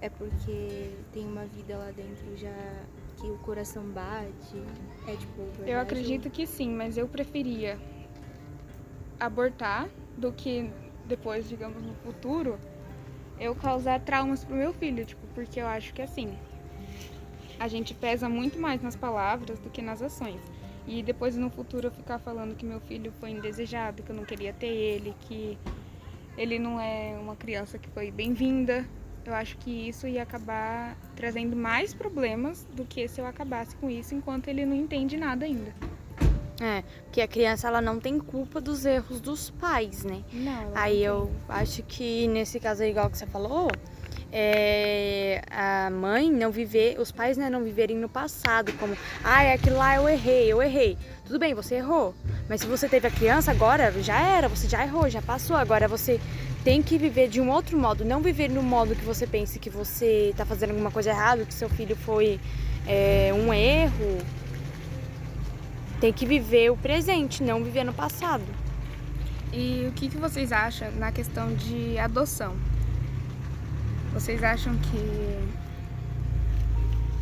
é 0.00 0.10
porque 0.10 0.90
tem 1.12 1.24
uma 1.26 1.44
vida 1.46 1.78
lá 1.78 1.90
dentro 1.92 2.36
já 2.36 2.52
que 3.16 3.26
o 3.26 3.38
coração 3.38 3.84
bate? 3.84 4.56
É 5.06 5.16
tipo 5.16 5.42
verdade? 5.42 5.70
Eu 5.70 5.80
acredito 5.80 6.28
que 6.28 6.46
sim, 6.46 6.70
mas 6.70 6.98
eu 6.98 7.06
preferia 7.06 7.78
abortar 9.18 9.88
do 10.16 10.32
que 10.32 10.70
depois, 11.06 11.48
digamos, 11.48 11.82
no 11.82 11.94
futuro, 11.94 12.58
eu 13.38 13.54
causar 13.54 14.00
traumas 14.00 14.44
pro 14.44 14.54
meu 14.54 14.72
filho, 14.72 15.04
tipo, 15.04 15.26
porque 15.34 15.60
eu 15.60 15.66
acho 15.66 15.94
que 15.94 16.02
assim, 16.02 16.36
a 17.58 17.68
gente 17.68 17.94
pesa 17.94 18.28
muito 18.28 18.58
mais 18.58 18.82
nas 18.82 18.96
palavras 18.96 19.58
do 19.58 19.70
que 19.70 19.82
nas 19.82 20.02
ações. 20.02 20.40
E 20.86 21.02
depois 21.02 21.36
no 21.36 21.50
futuro 21.50 21.88
eu 21.88 21.90
ficar 21.90 22.18
falando 22.18 22.56
que 22.56 22.64
meu 22.64 22.80
filho 22.80 23.12
foi 23.20 23.30
indesejado, 23.30 24.02
que 24.02 24.10
eu 24.10 24.16
não 24.16 24.24
queria 24.24 24.52
ter 24.52 24.68
ele, 24.68 25.14
que 25.20 25.58
ele 26.36 26.58
não 26.58 26.80
é 26.80 27.16
uma 27.20 27.36
criança 27.36 27.78
que 27.78 27.88
foi 27.90 28.10
bem-vinda. 28.10 28.86
Eu 29.24 29.34
acho 29.34 29.58
que 29.58 29.88
isso 29.88 30.06
ia 30.08 30.22
acabar 30.22 30.96
trazendo 31.14 31.54
mais 31.54 31.92
problemas 31.92 32.66
do 32.74 32.84
que 32.84 33.06
se 33.08 33.20
eu 33.20 33.26
acabasse 33.26 33.76
com 33.76 33.90
isso 33.90 34.14
enquanto 34.14 34.48
ele 34.48 34.64
não 34.64 34.74
entende 34.74 35.16
nada 35.18 35.44
ainda. 35.44 35.74
É, 36.60 36.82
porque 37.04 37.20
a 37.20 37.28
criança 37.28 37.68
ela 37.68 37.80
não 37.80 38.00
tem 38.00 38.18
culpa 38.18 38.60
dos 38.60 38.84
erros 38.84 39.20
dos 39.20 39.50
pais, 39.50 40.02
né? 40.04 40.24
Não, 40.32 40.72
Aí 40.74 41.00
não 41.00 41.04
eu 41.04 41.32
acho 41.48 41.82
que 41.82 42.26
nesse 42.28 42.58
caso 42.58 42.82
aí, 42.82 42.90
igual 42.90 43.08
que 43.10 43.18
você 43.18 43.26
falou, 43.26 43.70
é, 44.30 45.42
a 45.50 45.88
mãe 45.90 46.30
não 46.30 46.50
viver, 46.50 47.00
os 47.00 47.10
pais 47.10 47.36
né, 47.36 47.48
não 47.48 47.64
viverem 47.64 47.96
no 47.96 48.08
passado, 48.08 48.72
como, 48.74 48.96
ah, 49.24 49.42
é 49.42 49.54
aquilo 49.54 49.76
lá 49.76 49.96
eu 49.96 50.08
errei, 50.08 50.52
eu 50.52 50.62
errei. 50.62 50.98
Tudo 51.24 51.38
bem, 51.38 51.54
você 51.54 51.76
errou. 51.76 52.14
Mas 52.48 52.60
se 52.60 52.66
você 52.66 52.88
teve 52.88 53.06
a 53.06 53.10
criança, 53.10 53.50
agora 53.50 53.90
já 54.02 54.20
era, 54.20 54.48
você 54.48 54.68
já 54.68 54.82
errou, 54.82 55.08
já 55.08 55.22
passou. 55.22 55.56
Agora 55.56 55.88
você 55.88 56.20
tem 56.62 56.82
que 56.82 56.98
viver 56.98 57.28
de 57.28 57.40
um 57.40 57.50
outro 57.50 57.78
modo, 57.78 58.04
não 58.04 58.20
viver 58.20 58.48
no 58.48 58.62
modo 58.62 58.94
que 58.94 59.04
você 59.04 59.26
pense 59.26 59.58
que 59.58 59.70
você 59.70 60.34
tá 60.36 60.44
fazendo 60.44 60.70
alguma 60.70 60.90
coisa 60.90 61.10
errada, 61.10 61.44
que 61.44 61.54
seu 61.54 61.68
filho 61.68 61.96
foi 61.96 62.38
é, 62.86 63.30
um 63.34 63.52
erro. 63.52 64.18
Tem 66.00 66.12
que 66.12 66.26
viver 66.26 66.70
o 66.70 66.76
presente, 66.76 67.42
não 67.42 67.62
viver 67.64 67.84
no 67.84 67.92
passado. 67.92 68.44
E 69.52 69.86
o 69.88 69.92
que, 69.92 70.08
que 70.08 70.16
vocês 70.16 70.52
acham 70.52 70.90
na 70.92 71.10
questão 71.10 71.54
de 71.54 71.98
adoção? 71.98 72.54
Vocês 74.12 74.42
acham 74.42 74.76
que 74.78 75.48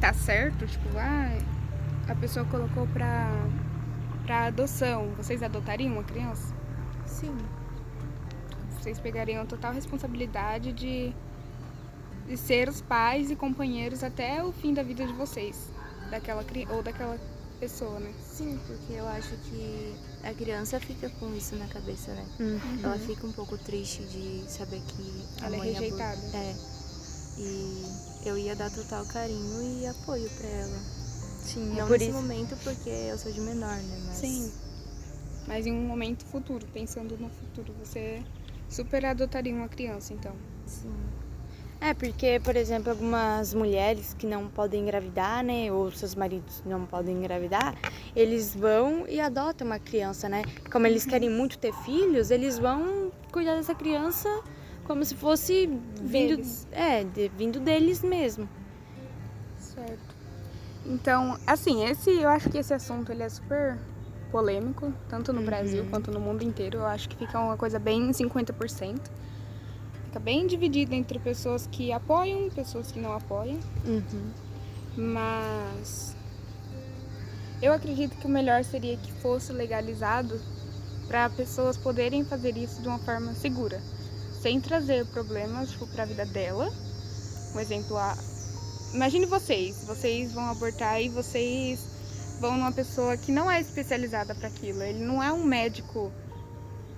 tá 0.00 0.12
certo? 0.12 0.66
Tipo, 0.66 0.88
ah, 0.98 1.38
a 2.08 2.14
pessoa 2.14 2.44
colocou 2.46 2.86
pra, 2.88 3.28
pra 4.24 4.46
adoção. 4.46 5.08
Vocês 5.16 5.42
adotariam 5.42 5.92
uma 5.94 6.04
criança? 6.04 6.54
Sim. 7.06 7.36
Vocês 8.80 8.98
pegariam 9.00 9.42
a 9.42 9.46
total 9.46 9.72
responsabilidade 9.72 10.72
de, 10.72 11.12
de 12.28 12.36
ser 12.36 12.68
os 12.68 12.80
pais 12.80 13.30
e 13.30 13.36
companheiros 13.36 14.04
até 14.04 14.42
o 14.42 14.52
fim 14.52 14.72
da 14.72 14.82
vida 14.82 15.04
de 15.06 15.12
vocês. 15.12 15.70
Daquela, 16.10 16.44
cri- 16.44 16.68
ou 16.70 16.82
daquela 16.84 17.18
pessoa, 17.58 17.98
né? 17.98 18.12
Sim, 18.22 18.60
porque 18.64 18.92
eu 18.92 19.08
acho 19.08 19.34
que 19.38 19.94
a 20.22 20.32
criança 20.32 20.78
fica 20.78 21.10
com 21.18 21.34
isso 21.34 21.56
na 21.56 21.66
cabeça, 21.66 22.12
né? 22.12 22.24
Ela 22.82 22.96
fica 22.98 23.26
um 23.26 23.32
pouco 23.32 23.58
triste 23.58 24.04
de 24.04 24.44
saber 24.48 24.80
que 24.86 25.24
a 25.42 25.46
Ela 25.46 25.56
é 25.56 25.58
mãe 25.58 25.70
abor- 25.70 25.80
rejeitada. 25.82 26.36
É. 26.36 26.54
E 27.38 27.84
eu 28.24 28.36
ia 28.38 28.56
dar 28.56 28.70
total 28.70 29.04
carinho 29.06 29.80
e 29.80 29.86
apoio 29.86 30.28
pra 30.30 30.48
ela. 30.48 30.78
Sim, 31.42 31.74
é 31.74 31.80
Não 31.80 31.86
por 31.86 31.98
nesse 31.98 32.10
isso. 32.10 32.20
momento 32.20 32.56
porque 32.64 32.90
eu 32.90 33.18
sou 33.18 33.30
de 33.30 33.40
menor, 33.40 33.76
né? 33.76 34.02
Mas 34.06 34.16
Sim. 34.16 34.52
Mas 35.46 35.66
em 35.66 35.72
um 35.72 35.86
momento 35.86 36.24
futuro, 36.24 36.66
pensando 36.72 37.16
no 37.18 37.28
futuro, 37.30 37.72
você 37.78 38.22
super 38.68 39.04
adotaria 39.06 39.54
uma 39.54 39.68
criança, 39.68 40.12
então. 40.12 40.34
Sim. 40.66 40.92
É, 41.80 41.92
porque, 41.92 42.40
por 42.42 42.56
exemplo, 42.56 42.90
algumas 42.90 43.52
mulheres 43.52 44.14
que 44.18 44.26
não 44.26 44.48
podem 44.48 44.82
engravidar, 44.82 45.44
né? 45.44 45.70
Ou 45.70 45.92
seus 45.92 46.14
maridos 46.14 46.62
não 46.64 46.86
podem 46.86 47.16
engravidar, 47.16 47.76
eles 48.14 48.54
vão 48.56 49.06
e 49.06 49.20
adotam 49.20 49.66
uma 49.66 49.78
criança, 49.78 50.28
né? 50.28 50.42
Como 50.72 50.86
eles 50.86 51.04
querem 51.04 51.28
muito 51.30 51.58
ter 51.58 51.72
filhos, 51.84 52.30
eles 52.30 52.58
vão 52.58 53.12
cuidar 53.30 53.54
dessa 53.56 53.74
criança 53.74 54.28
como 54.86 55.04
se 55.04 55.14
fosse 55.14 55.66
vindo, 56.00 56.36
Deles. 56.36 56.66
é, 56.72 57.04
de- 57.04 57.28
vindo 57.36 57.60
deles 57.60 58.02
mesmo. 58.02 58.48
Certo. 59.58 60.14
Então, 60.86 61.36
assim, 61.46 61.84
esse 61.84 62.10
eu 62.10 62.28
acho 62.28 62.48
que 62.48 62.58
esse 62.58 62.72
assunto 62.72 63.10
ele 63.10 63.22
é 63.22 63.28
super 63.28 63.76
polêmico, 64.30 64.92
tanto 65.08 65.32
no 65.32 65.42
Brasil 65.42 65.84
quanto 65.90 66.10
no 66.10 66.20
mundo 66.20 66.42
inteiro. 66.42 66.78
Eu 66.78 66.86
acho 66.86 67.08
que 67.08 67.16
fica 67.16 67.38
uma 67.40 67.56
coisa 67.56 67.78
bem 67.78 68.10
50%. 68.12 69.00
Fica 70.06 70.20
bem 70.20 70.46
dividido 70.46 70.94
entre 70.94 71.18
pessoas 71.18 71.66
que 71.70 71.92
apoiam 71.92 72.46
e 72.46 72.50
pessoas 72.50 72.90
que 72.92 73.00
não 73.00 73.12
apoiam. 73.12 73.58
Uhum. 73.84 74.30
Mas 74.96 76.16
eu 77.60 77.72
acredito 77.72 78.16
que 78.16 78.26
o 78.26 78.30
melhor 78.30 78.64
seria 78.64 78.96
que 78.96 79.12
fosse 79.12 79.52
legalizado 79.52 80.40
para 81.08 81.28
pessoas 81.30 81.76
poderem 81.76 82.24
fazer 82.24 82.56
isso 82.56 82.80
de 82.82 82.88
uma 82.88 82.98
forma 82.98 83.32
segura, 83.34 83.80
sem 84.46 84.60
trazer 84.60 85.04
problemas 85.06 85.72
tipo, 85.72 85.88
para 85.88 86.04
a 86.04 86.06
vida 86.06 86.24
dela. 86.24 86.72
Um 87.52 87.58
exemplo, 87.58 87.96
a... 87.96 88.16
imagine 88.94 89.26
vocês, 89.26 89.82
vocês 89.84 90.32
vão 90.32 90.48
abortar 90.48 91.02
e 91.02 91.08
vocês 91.08 91.84
vão 92.38 92.56
numa 92.56 92.70
pessoa 92.70 93.16
que 93.16 93.32
não 93.32 93.50
é 93.50 93.60
especializada 93.60 94.36
para 94.36 94.46
aquilo. 94.46 94.84
Ele 94.84 95.04
não 95.04 95.20
é 95.20 95.32
um 95.32 95.42
médico 95.42 96.12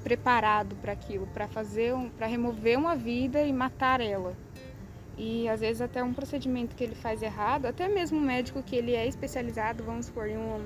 preparado 0.05 0.77
para 0.77 0.93
aquilo, 0.93 1.27
para 1.29 1.49
fazer, 1.49 1.95
um... 1.95 2.11
para 2.11 2.27
remover 2.27 2.79
uma 2.79 2.95
vida 2.95 3.43
e 3.43 3.51
matar 3.51 4.03
ela. 4.03 4.37
E 5.17 5.49
às 5.49 5.61
vezes 5.61 5.81
até 5.81 6.05
um 6.05 6.13
procedimento 6.13 6.77
que 6.77 6.85
ele 6.85 6.97
faz 6.97 7.23
errado, 7.23 7.65
até 7.65 7.89
mesmo 7.89 8.19
um 8.19 8.23
médico 8.23 8.63
que 8.63 8.77
ele 8.77 8.95
é 8.95 9.07
especializado, 9.07 9.83
vamos 9.83 10.05
supor, 10.05 10.29
em 10.29 10.37
uma, 10.37 10.61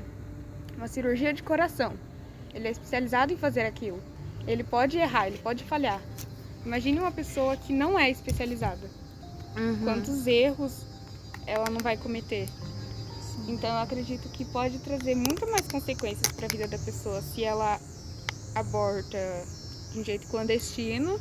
uma 0.77 0.89
cirurgia 0.89 1.33
de 1.33 1.45
coração. 1.45 1.93
Ele 2.53 2.67
é 2.67 2.73
especializado 2.73 3.33
em 3.33 3.37
fazer 3.37 3.67
aquilo. 3.67 4.03
Ele 4.49 4.65
pode 4.65 4.99
errar, 4.99 5.29
ele 5.29 5.39
pode 5.39 5.63
falhar. 5.63 6.03
Imagine 6.65 7.01
uma 7.01 7.13
pessoa 7.13 7.57
que 7.57 7.73
não 7.73 7.99
é 7.99 8.11
especializada. 8.11 8.91
Uhum. 9.57 9.85
Quantos 9.85 10.27
erros 10.27 10.87
ela 11.47 11.69
não 11.69 11.81
vai 11.81 11.97
cometer? 11.97 12.49
Então 13.49 13.71
eu 13.71 13.79
acredito 13.83 14.29
que 14.29 14.45
pode 14.45 14.79
trazer 14.79 15.15
muito 15.15 15.51
mais 15.51 15.67
consequências 15.67 16.33
para 16.33 16.47
a 16.47 16.49
vida 16.49 16.69
da 16.69 16.79
pessoa 16.79 17.21
se 17.21 17.43
ela 17.43 17.81
aborta 18.55 19.19
de 19.93 20.01
um 20.01 20.05
jeito 20.05 20.27
clandestino 20.29 21.21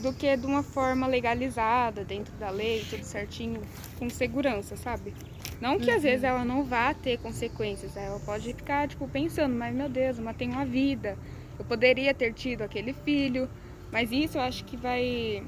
do 0.00 0.12
que 0.12 0.34
de 0.36 0.46
uma 0.46 0.62
forma 0.62 1.06
legalizada, 1.06 2.04
dentro 2.04 2.32
da 2.36 2.50
lei, 2.50 2.84
tudo 2.88 3.04
certinho, 3.04 3.60
com 3.98 4.08
segurança, 4.08 4.76
sabe? 4.76 5.12
Não 5.60 5.78
que 5.78 5.90
às 5.90 6.02
vezes 6.02 6.24
ela 6.24 6.42
não 6.42 6.64
vá 6.64 6.94
ter 6.94 7.18
consequências, 7.18 7.96
ela 7.96 8.18
pode 8.20 8.54
ficar 8.54 8.88
tipo 8.88 9.06
pensando, 9.06 9.54
mas 9.54 9.74
meu 9.74 9.90
Deus, 9.90 10.16
eu 10.16 10.24
matei 10.24 10.48
uma 10.48 10.64
vida, 10.64 11.18
eu 11.58 11.64
poderia 11.66 12.14
ter 12.14 12.32
tido 12.32 12.62
aquele 12.62 12.94
filho, 12.94 13.48
mas 13.92 14.12
isso 14.12 14.38
eu 14.38 14.42
acho 14.42 14.64
que 14.64 14.76
vai 14.76 15.42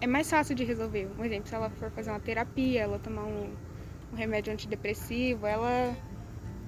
é 0.00 0.06
mais 0.06 0.28
fácil 0.28 0.54
de 0.54 0.64
resolver. 0.64 1.08
Um 1.18 1.24
exemplo, 1.24 1.48
se 1.48 1.54
ela 1.54 1.70
for 1.70 1.90
fazer 1.90 2.10
uma 2.10 2.20
terapia, 2.20 2.82
ela 2.82 2.98
tomar 2.98 3.24
um, 3.24 3.50
um 4.12 4.16
remédio 4.16 4.52
antidepressivo, 4.52 5.46
ela 5.46 5.96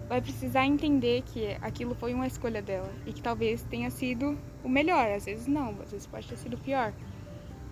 vai 0.09 0.23
precisar 0.23 0.65
entender 0.65 1.23
que 1.23 1.57
aquilo 1.61 1.95
foi 1.95 2.15
uma 2.15 2.27
escolha 2.27 2.63
dela 2.63 2.91
e 3.05 3.13
que 3.13 3.21
talvez 3.21 3.63
tenha 3.65 3.91
sido 3.91 4.39
o 4.65 4.69
melhor, 4.69 5.11
às 5.11 5.27
vezes 5.27 5.47
não, 5.47 5.71
às 5.83 5.91
vezes 5.91 6.07
pode 6.07 6.27
ter 6.27 6.37
sido 6.37 6.55
o 6.55 6.59
pior, 6.59 6.93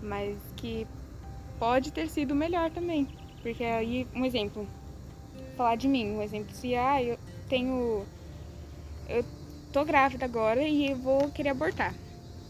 mas 0.03 0.37
que 0.57 0.87
pode 1.59 1.91
ter 1.91 2.09
sido 2.09 2.33
o 2.33 2.35
melhor 2.35 2.71
também, 2.71 3.09
porque 3.41 3.65
aí, 3.65 4.07
um 4.15 4.25
exemplo, 4.25 4.69
falar 5.57 5.77
de 5.77 5.89
mim, 5.89 6.11
um 6.11 6.23
exemplo, 6.23 6.55
se 6.55 6.75
ah, 6.75 7.03
eu 7.03 7.19
tenho, 7.49 8.05
eu 9.09 9.25
tô 9.73 9.83
grávida 9.83 10.27
agora 10.27 10.63
e 10.63 10.91
eu 10.91 10.97
vou 10.97 11.31
querer 11.31 11.51
abortar, 11.51 11.95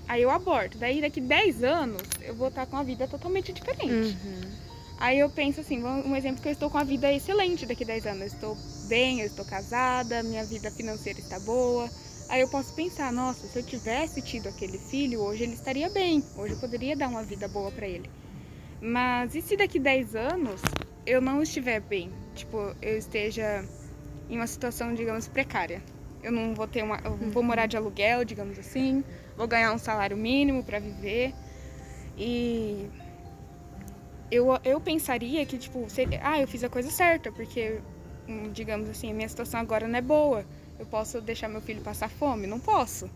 aí 0.08 0.22
eu 0.22 0.30
aborto, 0.30 0.78
daí 0.78 1.00
daqui 1.00 1.20
10 1.20 1.64
anos 1.64 2.02
eu 2.22 2.34
vou 2.34 2.48
estar 2.48 2.66
com 2.66 2.76
uma 2.76 2.84
vida 2.84 3.06
totalmente 3.06 3.52
diferente. 3.52 4.16
Uhum. 4.24 4.66
Aí 4.98 5.18
eu 5.18 5.28
penso 5.28 5.60
assim, 5.60 5.82
um 5.82 6.16
exemplo 6.16 6.40
que 6.40 6.48
eu 6.48 6.52
estou 6.52 6.70
com 6.70 6.78
a 6.78 6.84
vida 6.84 7.12
excelente 7.12 7.66
daqui 7.66 7.84
a 7.84 7.86
10 7.86 8.06
anos. 8.06 8.20
Eu 8.20 8.26
estou 8.26 8.56
bem, 8.88 9.20
eu 9.20 9.26
estou 9.26 9.44
casada, 9.44 10.22
minha 10.22 10.44
vida 10.44 10.70
financeira 10.70 11.20
está 11.20 11.38
boa. 11.40 11.90
Aí 12.28 12.40
eu 12.40 12.48
posso 12.48 12.74
pensar, 12.74 13.12
nossa, 13.12 13.46
se 13.46 13.58
eu 13.58 13.62
tivesse 13.62 14.22
tido 14.22 14.48
aquele 14.48 14.78
filho, 14.78 15.20
hoje 15.20 15.44
ele 15.44 15.52
estaria 15.52 15.90
bem. 15.90 16.24
Hoje 16.36 16.54
eu 16.54 16.58
poderia 16.58 16.96
dar 16.96 17.08
uma 17.08 17.22
vida 17.22 17.46
boa 17.46 17.70
para 17.70 17.86
ele. 17.86 18.10
Mas 18.80 19.34
e 19.34 19.42
se 19.42 19.56
daqui 19.56 19.78
10 19.78 20.16
anos 20.16 20.62
eu 21.04 21.20
não 21.20 21.42
estiver 21.42 21.80
bem? 21.80 22.10
Tipo, 22.34 22.74
eu 22.80 22.96
esteja 22.96 23.64
em 24.30 24.36
uma 24.36 24.46
situação, 24.46 24.94
digamos, 24.94 25.28
precária. 25.28 25.82
Eu 26.22 26.32
não 26.32 26.54
vou 26.54 26.66
ter 26.66 26.82
uma, 26.82 26.98
eu 27.04 27.16
vou 27.30 27.42
morar 27.42 27.66
de 27.66 27.76
aluguel, 27.76 28.24
digamos 28.24 28.58
assim, 28.58 29.04
vou 29.36 29.46
ganhar 29.46 29.72
um 29.72 29.78
salário 29.78 30.16
mínimo 30.16 30.62
para 30.62 30.78
viver. 30.78 31.34
E 32.16 32.88
eu, 34.30 34.48
eu 34.64 34.80
pensaria 34.80 35.44
que, 35.44 35.58
tipo, 35.58 35.88
seria, 35.88 36.20
ah, 36.22 36.40
eu 36.40 36.48
fiz 36.48 36.64
a 36.64 36.68
coisa 36.68 36.90
certa, 36.90 37.30
porque, 37.30 37.80
hum, 38.28 38.50
digamos 38.52 38.88
assim, 38.88 39.10
a 39.10 39.14
minha 39.14 39.28
situação 39.28 39.60
agora 39.60 39.86
não 39.86 39.98
é 39.98 40.02
boa. 40.02 40.44
Eu 40.78 40.86
posso 40.86 41.20
deixar 41.20 41.48
meu 41.48 41.60
filho 41.60 41.80
passar 41.82 42.08
fome? 42.08 42.46
Não 42.46 42.60
posso. 42.60 43.10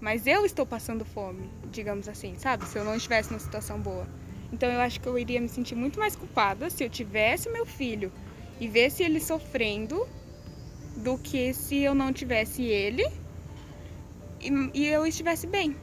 Mas 0.00 0.26
eu 0.26 0.46
estou 0.46 0.64
passando 0.64 1.04
fome, 1.04 1.50
digamos 1.70 2.08
assim, 2.08 2.34
sabe? 2.38 2.66
Se 2.66 2.78
eu 2.78 2.84
não 2.84 2.94
estivesse 2.94 3.30
numa 3.30 3.40
situação 3.40 3.78
boa. 3.78 4.06
Então 4.52 4.70
eu 4.70 4.80
acho 4.80 5.00
que 5.00 5.06
eu 5.06 5.18
iria 5.18 5.40
me 5.40 5.48
sentir 5.48 5.74
muito 5.74 5.98
mais 5.98 6.16
culpada 6.16 6.70
se 6.70 6.82
eu 6.82 6.88
tivesse 6.90 7.48
meu 7.50 7.66
filho 7.66 8.10
e 8.58 8.66
vesse 8.66 9.02
ele 9.02 9.20
sofrendo 9.20 10.06
do 10.96 11.16
que 11.18 11.52
se 11.54 11.78
eu 11.82 11.94
não 11.94 12.12
tivesse 12.12 12.62
ele 12.64 13.06
e, 14.40 14.70
e 14.74 14.86
eu 14.86 15.06
estivesse 15.06 15.46
bem. 15.46 15.76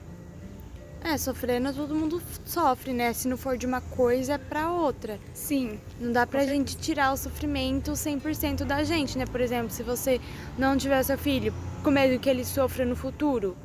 É, 1.04 1.18
sofrendo 1.18 1.72
todo 1.72 1.96
mundo 1.96 2.22
sofre, 2.46 2.92
né? 2.92 3.14
Se 3.14 3.28
não 3.28 3.38
for 3.38 3.58
de 3.58 3.66
uma 3.66 3.82
coisa, 3.82 4.34
é 4.34 4.38
pra 4.38 4.72
outra. 4.72 5.20
Sim. 5.34 5.80
Não 6.00 6.12
dá 6.12 6.26
pra 6.26 6.46
gente 6.46 6.76
tirar 6.78 7.14
o 7.14 7.18
sofrimento 7.18 7.92
100% 7.92 8.66
da 8.66 8.84
gente, 8.84 9.18
né? 9.18 9.26
Por 9.26 9.40
exemplo, 9.40 9.70
se 9.70 9.84
você 9.84 10.20
não 10.58 10.76
tiver 10.76 11.02
seu 11.04 11.18
filho, 11.18 11.54
com 11.84 11.92
medo 11.92 12.20
que 12.20 12.30
ele 12.30 12.44
sofra 12.44 12.84
no 12.84 12.96
futuro, 12.96 13.56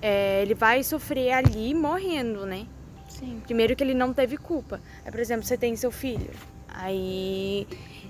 é, 0.00 0.42
ele 0.42 0.54
vai 0.54 0.84
sofrer 0.84 1.32
ali 1.32 1.74
morrendo, 1.74 2.44
né? 2.44 2.66
Sim. 3.08 3.40
Primeiro 3.44 3.74
que 3.74 3.82
ele 3.82 3.94
não 3.94 4.12
teve 4.12 4.36
culpa. 4.36 4.80
É, 5.04 5.10
por 5.10 5.18
exemplo, 5.18 5.44
você 5.44 5.56
tem 5.56 5.74
seu 5.74 5.90
filho. 5.90 6.30
Aí, 6.68 7.66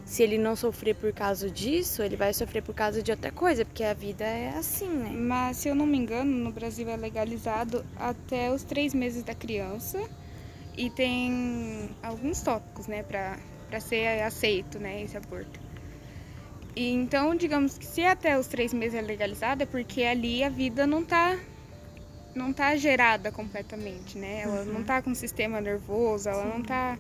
se 0.07 0.23
ele 0.23 0.39
não 0.39 0.55
sofrer 0.55 0.95
por 0.95 1.13
causa 1.13 1.51
disso, 1.51 2.01
ele 2.01 2.15
vai 2.15 2.33
sofrer 2.33 2.63
por 2.63 2.73
causa 2.73 3.03
de 3.03 3.11
outra 3.11 3.33
coisa, 3.33 3.65
porque 3.65 3.83
a 3.83 3.93
vida 3.93 4.25
é 4.25 4.51
assim, 4.57 4.89
né? 4.89 5.11
Mas 5.11 5.57
se 5.57 5.69
eu 5.69 5.75
não 5.75 5.85
me 5.85 5.99
engano, 5.99 6.31
no 6.31 6.53
Brasil 6.53 6.89
é 6.89 6.97
legalizado 6.97 7.85
até 7.97 8.53
os 8.53 8.63
três 8.63 8.95
meses 8.95 9.25
da 9.25 9.35
criança 9.35 10.01
e 10.79 10.89
tem 10.91 11.91
alguns 12.01 12.41
tópicos, 12.41 12.87
né, 12.87 13.03
pra, 13.03 13.37
pra 13.69 13.81
ser 13.81 14.23
aceito, 14.23 14.79
né, 14.79 15.03
esse 15.03 15.17
aborto. 15.17 15.59
E 16.77 16.89
então, 16.93 17.35
digamos 17.35 17.77
que 17.77 17.85
se 17.85 18.05
até 18.05 18.39
os 18.39 18.47
três 18.47 18.73
meses 18.73 18.97
é 18.97 19.03
legalizado, 19.03 19.65
é 19.65 19.67
porque 19.67 20.05
ali 20.05 20.45
a 20.45 20.49
vida 20.49 20.87
não 20.87 21.05
tá 21.05 21.37
não 22.33 22.53
tá 22.53 22.77
gerada 22.77 23.33
completamente, 23.33 24.19
né? 24.19 24.43
Ela 24.43 24.65
não 24.67 24.85
tá 24.85 25.03
com 25.03 25.15
sistema 25.15 25.61
nervoso, 25.61 26.29
ela 26.29 26.45
não 26.45 26.63
tá 26.63 26.97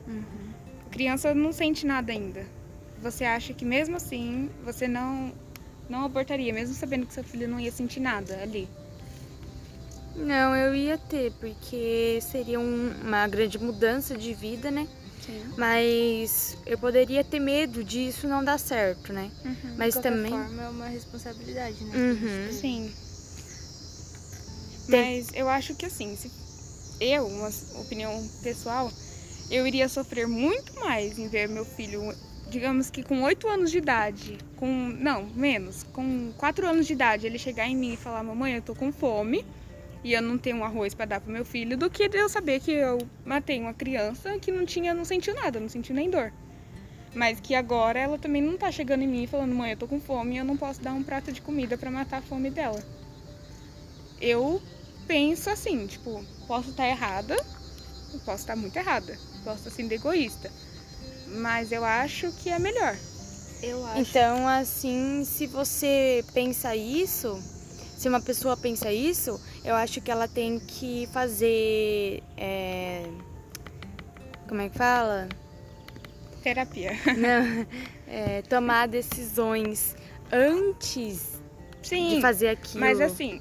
a 0.86 0.90
criança 0.90 1.32
não 1.34 1.52
sente 1.52 1.86
nada 1.86 2.10
ainda. 2.10 2.55
Você 3.02 3.24
acha 3.24 3.52
que 3.52 3.64
mesmo 3.64 3.96
assim 3.96 4.50
você 4.64 4.88
não 4.88 5.32
não 5.88 6.04
abortaria, 6.04 6.52
mesmo 6.52 6.74
sabendo 6.74 7.06
que 7.06 7.14
seu 7.14 7.22
filho 7.22 7.46
não 7.48 7.60
ia 7.60 7.70
sentir 7.70 8.00
nada 8.00 8.42
ali? 8.42 8.68
Não, 10.16 10.56
eu 10.56 10.74
ia 10.74 10.98
ter, 10.98 11.30
porque 11.38 12.18
seria 12.22 12.58
um- 12.58 12.92
uma 13.04 13.28
grande 13.28 13.56
mudança 13.58 14.16
de 14.16 14.34
vida, 14.34 14.70
né? 14.70 14.88
Sim. 15.24 15.44
Mas 15.56 16.56
eu 16.66 16.76
poderia 16.78 17.22
ter 17.22 17.38
medo 17.38 17.84
disso 17.84 18.26
não 18.26 18.42
dar 18.42 18.58
certo, 18.58 19.12
né? 19.12 19.30
Mas 19.76 19.94
de 19.94 20.02
também. 20.02 20.30
forma, 20.32 20.62
é 20.62 20.68
uma 20.68 20.88
responsabilidade, 20.88 21.84
né? 21.84 21.96
Uhum. 21.96 22.52
Sim. 22.52 22.92
Tem- 24.88 25.18
Mas 25.18 25.28
eu 25.34 25.48
acho 25.48 25.74
que 25.74 25.86
assim, 25.86 26.16
se 26.16 26.30
eu, 27.00 27.26
uma 27.26 27.50
opinião 27.80 28.26
pessoal, 28.42 28.90
eu 29.50 29.66
iria 29.66 29.88
sofrer 29.88 30.26
muito 30.26 30.74
mais 30.80 31.18
em 31.18 31.28
ver 31.28 31.48
meu 31.48 31.64
filho, 31.64 32.02
digamos 32.48 32.90
que 32.90 33.02
com 33.02 33.22
8 33.22 33.48
anos 33.48 33.70
de 33.70 33.78
idade, 33.78 34.38
com. 34.56 34.66
Não, 34.66 35.24
menos, 35.34 35.82
com 35.82 36.32
4 36.36 36.66
anos 36.66 36.86
de 36.86 36.92
idade, 36.92 37.26
ele 37.26 37.38
chegar 37.38 37.66
em 37.66 37.76
mim 37.76 37.94
e 37.94 37.96
falar, 37.96 38.22
mamãe, 38.22 38.54
eu 38.54 38.62
tô 38.62 38.74
com 38.74 38.92
fome 38.92 39.44
e 40.04 40.12
eu 40.12 40.22
não 40.22 40.38
tenho 40.38 40.58
um 40.58 40.64
arroz 40.64 40.94
para 40.94 41.06
dar 41.06 41.20
pro 41.20 41.32
meu 41.32 41.44
filho, 41.44 41.76
do 41.76 41.90
que 41.90 42.08
eu 42.12 42.28
saber 42.28 42.60
que 42.60 42.70
eu 42.70 42.98
matei 43.24 43.58
uma 43.60 43.74
criança 43.74 44.38
que 44.38 44.52
não 44.52 44.64
tinha, 44.64 44.94
não 44.94 45.04
sentiu 45.04 45.34
nada, 45.34 45.58
não 45.58 45.68
sentiu 45.68 45.94
nem 45.94 46.08
dor. 46.08 46.32
Mas 47.12 47.40
que 47.40 47.54
agora 47.54 47.98
ela 47.98 48.18
também 48.18 48.42
não 48.42 48.56
tá 48.56 48.70
chegando 48.70 49.02
em 49.02 49.08
mim 49.08 49.26
falando, 49.26 49.54
mãe, 49.54 49.72
eu 49.72 49.76
tô 49.76 49.88
com 49.88 49.98
fome 49.98 50.34
e 50.34 50.38
eu 50.38 50.44
não 50.44 50.56
posso 50.56 50.80
dar 50.80 50.92
um 50.92 51.02
prato 51.02 51.32
de 51.32 51.40
comida 51.40 51.76
para 51.76 51.90
matar 51.90 52.18
a 52.18 52.22
fome 52.22 52.50
dela. 52.50 52.80
Eu 54.20 54.62
penso 55.08 55.50
assim, 55.50 55.86
tipo, 55.86 56.24
posso 56.46 56.70
estar 56.70 56.86
errada, 56.86 57.34
eu 58.12 58.20
posso 58.20 58.42
estar 58.42 58.54
muito 58.54 58.76
errada, 58.76 59.18
posso 59.42 59.58
estar 59.58 59.70
sendo 59.70 59.92
egoísta. 59.92 60.52
Mas 61.36 61.72
eu 61.72 61.84
acho 61.84 62.32
que 62.32 62.50
é 62.50 62.58
melhor. 62.58 62.96
Eu 63.62 63.84
acho. 63.86 64.00
Então, 64.00 64.46
assim, 64.48 65.24
se 65.24 65.46
você 65.46 66.24
pensa 66.32 66.74
isso, 66.74 67.40
se 67.96 68.08
uma 68.08 68.20
pessoa 68.20 68.56
pensa 68.56 68.92
isso, 68.92 69.40
eu 69.64 69.74
acho 69.74 70.00
que 70.00 70.10
ela 70.10 70.28
tem 70.28 70.58
que 70.58 71.08
fazer. 71.12 72.22
é, 72.36 73.08
Como 74.48 74.60
é 74.60 74.68
que 74.68 74.76
fala? 74.76 75.28
Terapia. 76.42 76.92
Não, 77.16 77.66
é, 78.06 78.42
tomar 78.42 78.86
decisões 78.86 79.96
antes 80.30 81.40
Sim. 81.82 82.16
de 82.16 82.20
fazer 82.20 82.48
aquilo. 82.50 82.80
Mas 82.80 83.00
assim, 83.00 83.40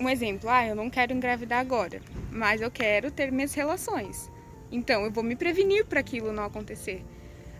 um 0.00 0.08
exemplo, 0.08 0.48
ah, 0.48 0.66
eu 0.66 0.74
não 0.74 0.88
quero 0.88 1.12
engravidar 1.12 1.60
agora, 1.60 2.00
mas 2.30 2.60
eu 2.60 2.70
quero 2.70 3.10
ter 3.10 3.32
minhas 3.32 3.52
relações. 3.54 4.30
Então, 4.70 5.04
eu 5.04 5.10
vou 5.10 5.22
me 5.22 5.36
prevenir 5.36 5.84
para 5.86 6.00
aquilo 6.00 6.32
não 6.32 6.44
acontecer. 6.44 7.04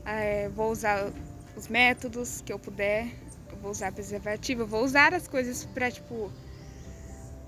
É, 0.05 0.49
vou 0.49 0.71
usar 0.71 1.11
os 1.57 1.69
métodos 1.69 2.43
que 2.43 2.53
eu 2.53 2.59
puder, 2.59 3.09
eu 3.51 3.57
vou 3.59 3.71
usar 3.71 3.93
preservativo, 3.93 4.63
eu 4.63 4.67
vou 4.67 4.85
usar 4.85 5.15
as 5.15 5.27
coisas 5.27 5.65
para 5.65 5.91
tipo 5.91 6.31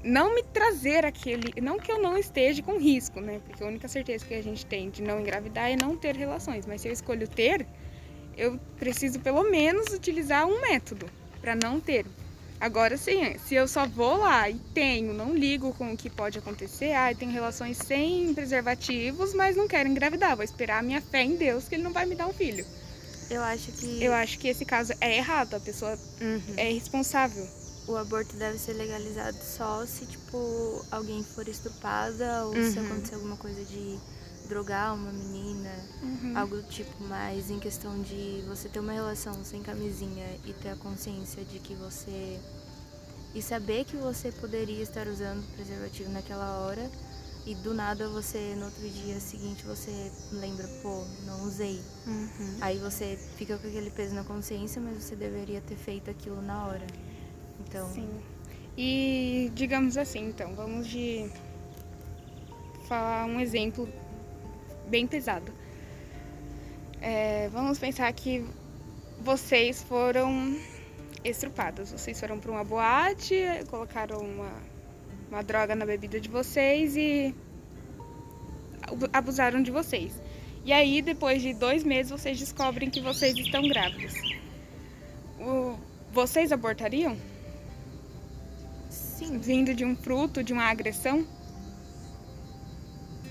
não 0.03 0.35
me 0.35 0.43
trazer 0.43 1.05
aquele, 1.05 1.61
não 1.61 1.79
que 1.79 1.91
eu 1.91 2.01
não 2.01 2.17
esteja 2.17 2.63
com 2.63 2.79
risco, 2.79 3.21
né? 3.21 3.41
Porque 3.45 3.63
a 3.63 3.67
única 3.67 3.89
certeza 3.89 4.25
que 4.25 4.35
a 4.35 4.43
gente 4.43 4.65
tem 4.65 4.91
de 4.91 5.03
não 5.03 5.21
engravidar 5.21 5.71
é 5.71 5.77
não 5.77 5.97
ter 5.97 6.15
relações, 6.15 6.67
mas 6.67 6.81
se 6.81 6.89
eu 6.89 6.93
escolho 6.93 7.27
ter, 7.27 7.67
eu 8.37 8.59
preciso 8.79 9.19
pelo 9.21 9.43
menos 9.51 9.93
utilizar 9.93 10.47
um 10.47 10.61
método 10.61 11.07
para 11.41 11.55
não 11.57 11.81
ter. 11.81 12.07
Agora 12.61 12.97
sim, 12.97 13.37
se 13.39 13.55
eu 13.55 13.69
só 13.69 13.87
vou 13.87 14.19
lá 14.19 14.51
e 14.51 14.59
tenho, 14.75 15.15
não 15.15 15.33
ligo 15.35 15.73
com 15.75 15.93
o 15.93 15.97
que 15.97 16.11
pode 16.11 16.39
acontecer, 16.39 16.93
ah, 16.93 17.13
eu 17.13 17.17
tenho 17.17 17.31
relações 17.31 17.77
sem 17.77 18.35
preservativos, 18.35 19.33
mas 19.33 19.55
não 19.57 19.69
quero 19.69 19.89
engravidar, 19.89 20.35
vou 20.35 20.45
esperar 20.45 20.81
a 20.81 20.83
minha 20.83 21.01
fé 21.01 21.23
em 21.23 21.37
Deus 21.37 21.69
que 21.69 21.77
ele 21.77 21.85
não 21.85 21.93
vai 21.93 22.05
me 22.05 22.17
dar 22.17 22.27
um 22.27 22.33
filho. 22.33 22.67
Eu 23.31 23.43
acho 23.43 23.71
que. 23.73 24.03
Eu 24.03 24.13
acho 24.13 24.39
que 24.39 24.49
esse 24.49 24.65
caso 24.65 24.93
é 25.01 25.17
errado, 25.19 25.55
a 25.55 25.61
pessoa 25.61 25.97
Uhum. 26.21 26.55
é 26.57 26.71
irresponsável. 26.71 27.47
o 27.87 27.97
aborto 27.97 28.37
deve 28.37 28.59
ser 28.59 28.73
legalizado 28.75 29.39
só 29.43 29.87
se, 29.87 30.05
tipo, 30.05 30.85
alguém 30.91 31.23
for 31.23 31.49
estuprada 31.49 32.45
ou 32.45 32.55
se 32.55 32.79
Uhum. 32.79 32.85
acontecer 32.87 33.15
alguma 33.15 33.37
coisa 33.37 33.65
de 33.65 33.99
drogar 34.49 34.95
uma 34.95 35.13
menina, 35.13 35.71
Uhum. 36.03 36.37
algo 36.37 36.57
do 36.57 36.63
tipo, 36.69 36.91
mas 37.05 37.51
em 37.51 37.59
questão 37.59 38.01
de 38.03 38.43
você 38.49 38.69
ter 38.69 38.81
uma 38.81 38.93
relação 38.93 39.45
sem 39.45 39.63
camisinha 39.63 40.27
e 40.45 40.53
ter 40.53 40.71
a 40.71 40.77
consciência 40.77 41.45
de 41.45 41.59
que 41.59 41.75
você. 41.75 42.39
e 43.35 43.43
saber 43.43 43.85
que 43.85 43.95
você 43.97 44.33
poderia 44.33 44.83
estar 44.83 45.07
usando 45.07 45.45
preservativo 45.55 46.11
naquela 46.11 46.61
hora 46.61 46.91
e 47.47 47.55
do 47.57 47.75
nada 47.75 48.09
você, 48.09 48.55
no 48.57 48.65
outro 48.65 48.89
dia 48.89 49.21
seguinte, 49.21 49.63
você 49.65 50.11
lembra, 50.33 50.67
pô, 50.83 51.05
não 51.27 51.45
usei. 51.45 51.79
Uhum. 52.07 52.57
Aí 52.61 52.79
você 52.79 53.19
fica 53.37 53.59
com 53.59 53.69
aquele 53.69 53.91
peso 53.91 54.15
na 54.15 54.25
consciência, 54.25 54.81
mas 54.81 55.03
você 55.03 55.15
deveria 55.15 55.61
ter 55.61 55.77
feito 55.77 56.11
aquilo 56.11 56.41
na 56.41 56.67
hora. 56.67 56.87
Então, 57.61 57.87
Sim. 57.93 58.09
E 58.77 59.51
digamos 59.55 59.97
assim, 59.99 60.29
então, 60.29 60.55
vamos 60.55 60.87
de 60.89 61.31
falar 62.89 63.27
um 63.27 63.39
exemplo 63.41 63.89
bem 64.89 65.07
pesado. 65.07 65.53
É, 67.01 67.49
vamos 67.53 67.79
pensar 67.79 68.13
que 68.13 68.45
vocês 69.21 69.83
foram 69.83 70.57
estrupadas. 71.25 71.93
Vocês 71.93 72.19
foram 72.19 72.39
para 72.39 72.51
uma 72.51 72.65
boate, 72.65 73.37
colocaram 73.71 74.19
uma, 74.19 74.51
uma 75.31 75.43
droga 75.43 75.75
na 75.75 75.85
bebida 75.87 76.21
de 76.21 76.29
vocês 76.29 76.97
e 76.97 77.35
abu- 78.83 79.09
abusaram 79.13 79.63
de 79.63 79.71
vocês. 79.71 80.13
E 80.65 80.73
aí, 80.73 81.01
depois 81.01 81.41
de 81.41 81.55
dois 81.55 81.85
meses, 81.85 82.11
vocês 82.11 82.39
descobrem 82.39 82.91
que 82.91 83.01
vocês 83.01 83.37
estão 83.37 83.63
grávidas. 83.69 84.15
O- 85.41 85.77
vocês 86.13 86.51
abortariam? 86.53 87.17
sim, 88.91 89.39
vindo 89.39 89.75
de 89.75 89.85
um 89.85 89.97
fruto, 89.97 90.45
de 90.45 90.53
uma 90.53 90.65
agressão. 90.71 91.27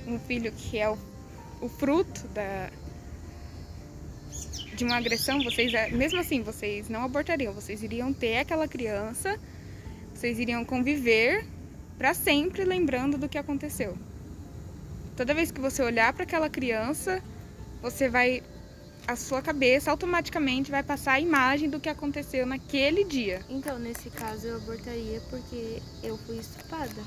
Um 0.05 0.19
filho 0.19 0.51
que 0.51 0.77
é 0.77 0.89
o, 0.89 0.97
o 1.61 1.69
fruto 1.69 2.27
da, 2.29 2.69
de 4.75 4.83
uma 4.83 4.97
agressão, 4.97 5.43
vocês, 5.43 5.71
mesmo 5.91 6.19
assim, 6.19 6.41
vocês 6.41 6.87
não 6.87 7.03
abortariam, 7.03 7.53
vocês 7.53 7.81
iriam 7.81 8.13
ter 8.13 8.37
aquela 8.37 8.67
criança, 8.67 9.39
vocês 10.13 10.39
iriam 10.39 10.63
conviver 10.63 11.45
para 11.97 12.13
sempre 12.13 12.63
lembrando 12.63 13.17
do 13.17 13.27
que 13.27 13.37
aconteceu. 13.37 13.97
Toda 15.15 15.33
vez 15.33 15.51
que 15.51 15.59
você 15.59 15.81
olhar 15.81 16.13
para 16.13 16.23
aquela 16.23 16.49
criança, 16.49 17.23
você 17.81 18.07
vai 18.07 18.43
a 19.07 19.15
sua 19.15 19.41
cabeça 19.41 19.89
automaticamente 19.89 20.69
vai 20.69 20.83
passar 20.83 21.13
a 21.13 21.19
imagem 21.19 21.69
do 21.69 21.79
que 21.79 21.87
aconteceu 21.87 22.45
naquele 22.45 23.05
dia. 23.05 23.41
Então, 23.47 23.79
nesse 23.79 24.09
caso, 24.09 24.45
eu 24.45 24.57
abortaria 24.57 25.21
porque 25.29 25.81
eu 26.03 26.17
fui 26.17 26.37
estuprada. 26.37 27.01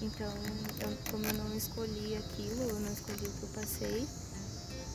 Então, 0.00 0.32
eu, 0.80 0.96
como 1.10 1.24
eu 1.24 1.34
não 1.34 1.56
escolhi 1.56 2.16
aquilo, 2.16 2.62
eu 2.62 2.80
não 2.80 2.92
escolhi 2.92 3.26
o 3.26 3.30
que 3.32 3.42
eu 3.42 3.48
passei. 3.54 4.06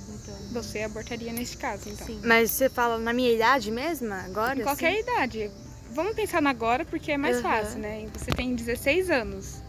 Então, 0.09 0.35
Você 0.51 0.81
abortaria 0.81 1.31
neste 1.33 1.57
caso, 1.57 1.89
então. 1.89 2.07
sim. 2.07 2.21
Mas 2.23 2.51
você 2.51 2.69
fala 2.69 2.97
na 2.97 3.13
minha 3.13 3.31
idade 3.31 3.71
mesmo? 3.71 4.13
Agora? 4.13 4.59
Em 4.59 4.63
qualquer 4.63 4.91
assim? 4.91 4.99
idade. 5.01 5.51
Vamos 5.91 6.13
pensar 6.15 6.41
no 6.41 6.49
agora 6.49 6.85
porque 6.85 7.11
é 7.11 7.17
mais 7.17 7.37
Aham. 7.37 7.43
fácil, 7.43 7.79
né? 7.79 8.07
Você 8.13 8.31
tem 8.31 8.55
16 8.55 9.09
anos. 9.09 9.61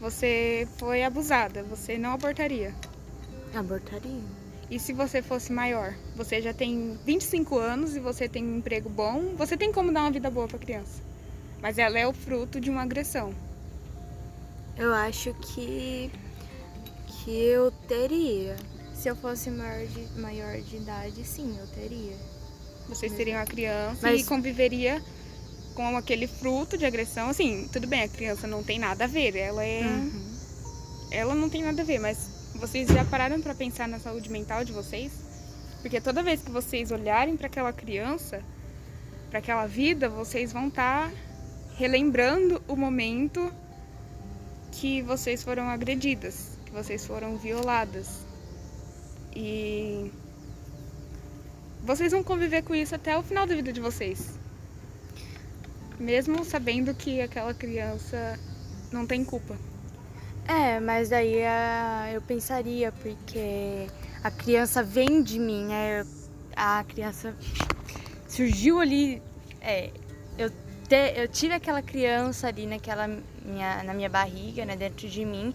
Você 0.00 0.66
foi 0.78 1.02
abusada. 1.02 1.62
Você 1.64 1.98
não 1.98 2.12
abortaria. 2.12 2.74
Abortaria. 3.54 4.22
E 4.70 4.78
se 4.78 4.92
você 4.92 5.20
fosse 5.20 5.52
maior? 5.52 5.94
Você 6.16 6.40
já 6.40 6.54
tem 6.54 6.96
25 7.04 7.58
anos 7.58 7.96
e 7.96 8.00
você 8.00 8.28
tem 8.28 8.44
um 8.44 8.58
emprego 8.58 8.88
bom. 8.88 9.34
Você 9.36 9.56
tem 9.56 9.72
como 9.72 9.92
dar 9.92 10.02
uma 10.02 10.10
vida 10.12 10.30
boa 10.30 10.46
pra 10.48 10.58
criança. 10.58 11.02
Mas 11.60 11.76
ela 11.76 11.98
é 11.98 12.06
o 12.06 12.12
fruto 12.12 12.60
de 12.60 12.70
uma 12.70 12.82
agressão. 12.82 13.34
Eu 14.80 14.94
acho 14.94 15.34
que. 15.34 16.10
que 17.06 17.30
eu 17.30 17.70
teria. 17.86 18.56
Se 18.94 19.08
eu 19.08 19.16
fosse 19.16 19.50
maior 19.50 19.86
de, 19.86 20.20
maior 20.20 20.60
de 20.60 20.76
idade, 20.76 21.24
sim, 21.24 21.54
eu 21.58 21.66
teria. 21.68 22.16
Vocês 22.88 23.12
seriam 23.12 23.40
a 23.40 23.44
criança 23.44 23.98
Mas- 24.02 24.22
e 24.22 24.24
conviveria 24.24 25.02
com 25.74 25.96
aquele 25.96 26.26
fruto 26.26 26.76
de 26.76 26.84
agressão. 26.84 27.28
Assim, 27.28 27.68
tudo 27.72 27.86
bem, 27.86 28.02
a 28.02 28.08
criança 28.08 28.46
não 28.46 28.62
tem 28.62 28.78
nada 28.78 29.04
a 29.04 29.06
ver. 29.06 29.36
Ela 29.36 29.64
é. 29.64 29.82
Uhum. 29.82 30.30
ela 31.10 31.34
não 31.34 31.48
tem 31.48 31.62
nada 31.62 31.82
a 31.82 31.84
ver, 31.84 31.98
mas 31.98 32.18
vocês 32.54 32.88
já 32.88 33.04
pararam 33.04 33.40
pra 33.40 33.54
pensar 33.54 33.86
na 33.88 33.98
saúde 33.98 34.30
mental 34.30 34.64
de 34.64 34.72
vocês? 34.72 35.12
Porque 35.82 36.00
toda 36.00 36.22
vez 36.22 36.40
que 36.42 36.50
vocês 36.50 36.90
olharem 36.90 37.36
pra 37.36 37.46
aquela 37.46 37.72
criança, 37.72 38.42
pra 39.30 39.38
aquela 39.38 39.66
vida, 39.66 40.08
vocês 40.08 40.52
vão 40.52 40.68
estar 40.68 41.10
relembrando 41.76 42.62
o 42.68 42.76
momento 42.76 43.50
que 44.80 45.02
vocês 45.02 45.42
foram 45.42 45.68
agredidas, 45.68 46.58
que 46.64 46.72
vocês 46.72 47.06
foram 47.06 47.36
violadas. 47.36 48.24
E 49.36 50.10
vocês 51.82 52.12
vão 52.12 52.24
conviver 52.24 52.62
com 52.62 52.74
isso 52.74 52.94
até 52.94 53.16
o 53.16 53.22
final 53.22 53.46
da 53.46 53.54
vida 53.54 53.74
de 53.74 53.80
vocês. 53.80 54.38
Mesmo 55.98 56.46
sabendo 56.46 56.94
que 56.94 57.20
aquela 57.20 57.52
criança 57.52 58.40
não 58.90 59.06
tem 59.06 59.22
culpa. 59.22 59.54
É, 60.48 60.80
mas 60.80 61.10
daí 61.10 61.44
ah, 61.44 62.08
eu 62.10 62.22
pensaria, 62.22 62.90
porque 62.90 63.86
a 64.24 64.30
criança 64.30 64.82
vem 64.82 65.22
de 65.22 65.38
mim, 65.38 65.66
né? 65.66 66.06
A 66.56 66.82
criança 66.84 67.36
surgiu 68.26 68.80
ali. 68.80 69.22
É, 69.60 69.90
eu, 70.38 70.48
te- 70.88 71.12
eu 71.16 71.28
tive 71.28 71.52
aquela 71.52 71.82
criança 71.82 72.48
ali 72.48 72.66
naquela 72.66 73.06
minha, 73.50 73.82
na 73.82 73.92
minha 73.92 74.08
barriga, 74.08 74.64
né? 74.64 74.76
Dentro 74.76 75.08
de 75.08 75.24
mim. 75.24 75.54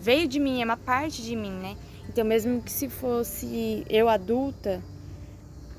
Veio 0.00 0.26
de 0.26 0.40
mim, 0.40 0.60
é 0.60 0.64
uma 0.64 0.76
parte 0.76 1.22
de 1.22 1.36
mim, 1.36 1.52
né? 1.52 1.76
Então, 2.08 2.24
mesmo 2.24 2.60
que 2.60 2.72
se 2.72 2.88
fosse 2.88 3.84
eu 3.88 4.08
adulta, 4.08 4.82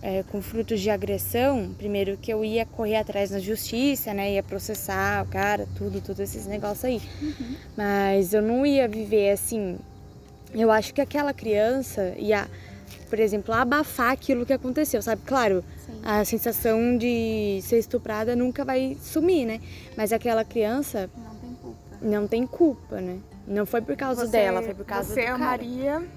é, 0.06 0.22
com 0.24 0.40
frutos 0.40 0.82
de 0.82 0.90
agressão, 0.92 1.74
primeiro 1.78 2.16
que 2.16 2.32
eu 2.32 2.46
ia 2.46 2.64
correr 2.64 2.98
atrás 2.98 3.32
na 3.32 3.40
justiça, 3.40 4.14
né? 4.14 4.34
Ia 4.34 4.44
processar 4.44 5.26
o 5.26 5.28
cara, 5.28 5.68
tudo, 5.76 6.00
todos 6.00 6.20
esses 6.20 6.46
negócios 6.46 6.86
aí. 6.86 7.02
Mas 7.76 8.32
eu 8.32 8.42
não 8.42 8.64
ia 8.64 8.88
viver 8.88 9.32
assim. 9.32 9.80
Eu 10.54 10.72
acho 10.72 10.94
que 10.94 11.02
aquela 11.02 11.34
criança 11.34 12.14
ia, 12.20 12.48
por 13.10 13.20
exemplo, 13.20 13.52
abafar 13.52 14.12
aquilo 14.12 14.46
que 14.46 14.54
aconteceu, 14.54 15.02
sabe? 15.02 15.24
Claro, 15.26 15.64
Sim. 15.84 16.00
a 16.04 16.24
sensação 16.24 16.98
de 16.98 17.60
ser 17.64 17.80
estuprada 17.80 18.36
nunca 18.36 18.64
vai 18.64 18.96
sumir, 19.02 19.46
né? 19.48 19.60
Mas 19.98 20.14
aquela 20.14 20.46
criança 20.46 21.10
Não 22.06 22.28
tem 22.28 22.46
culpa. 22.46 22.98
tem 22.98 23.06
né? 23.06 23.20
Não 23.48 23.66
foi 23.66 23.82
por 23.82 23.96
causa 23.96 24.28
dela, 24.28 24.62
foi 24.62 24.74
por 24.74 24.86
causa 24.86 25.14
você 25.14 25.22
do 25.22 25.26
cara. 25.26 25.36
amaria, 25.36 26.08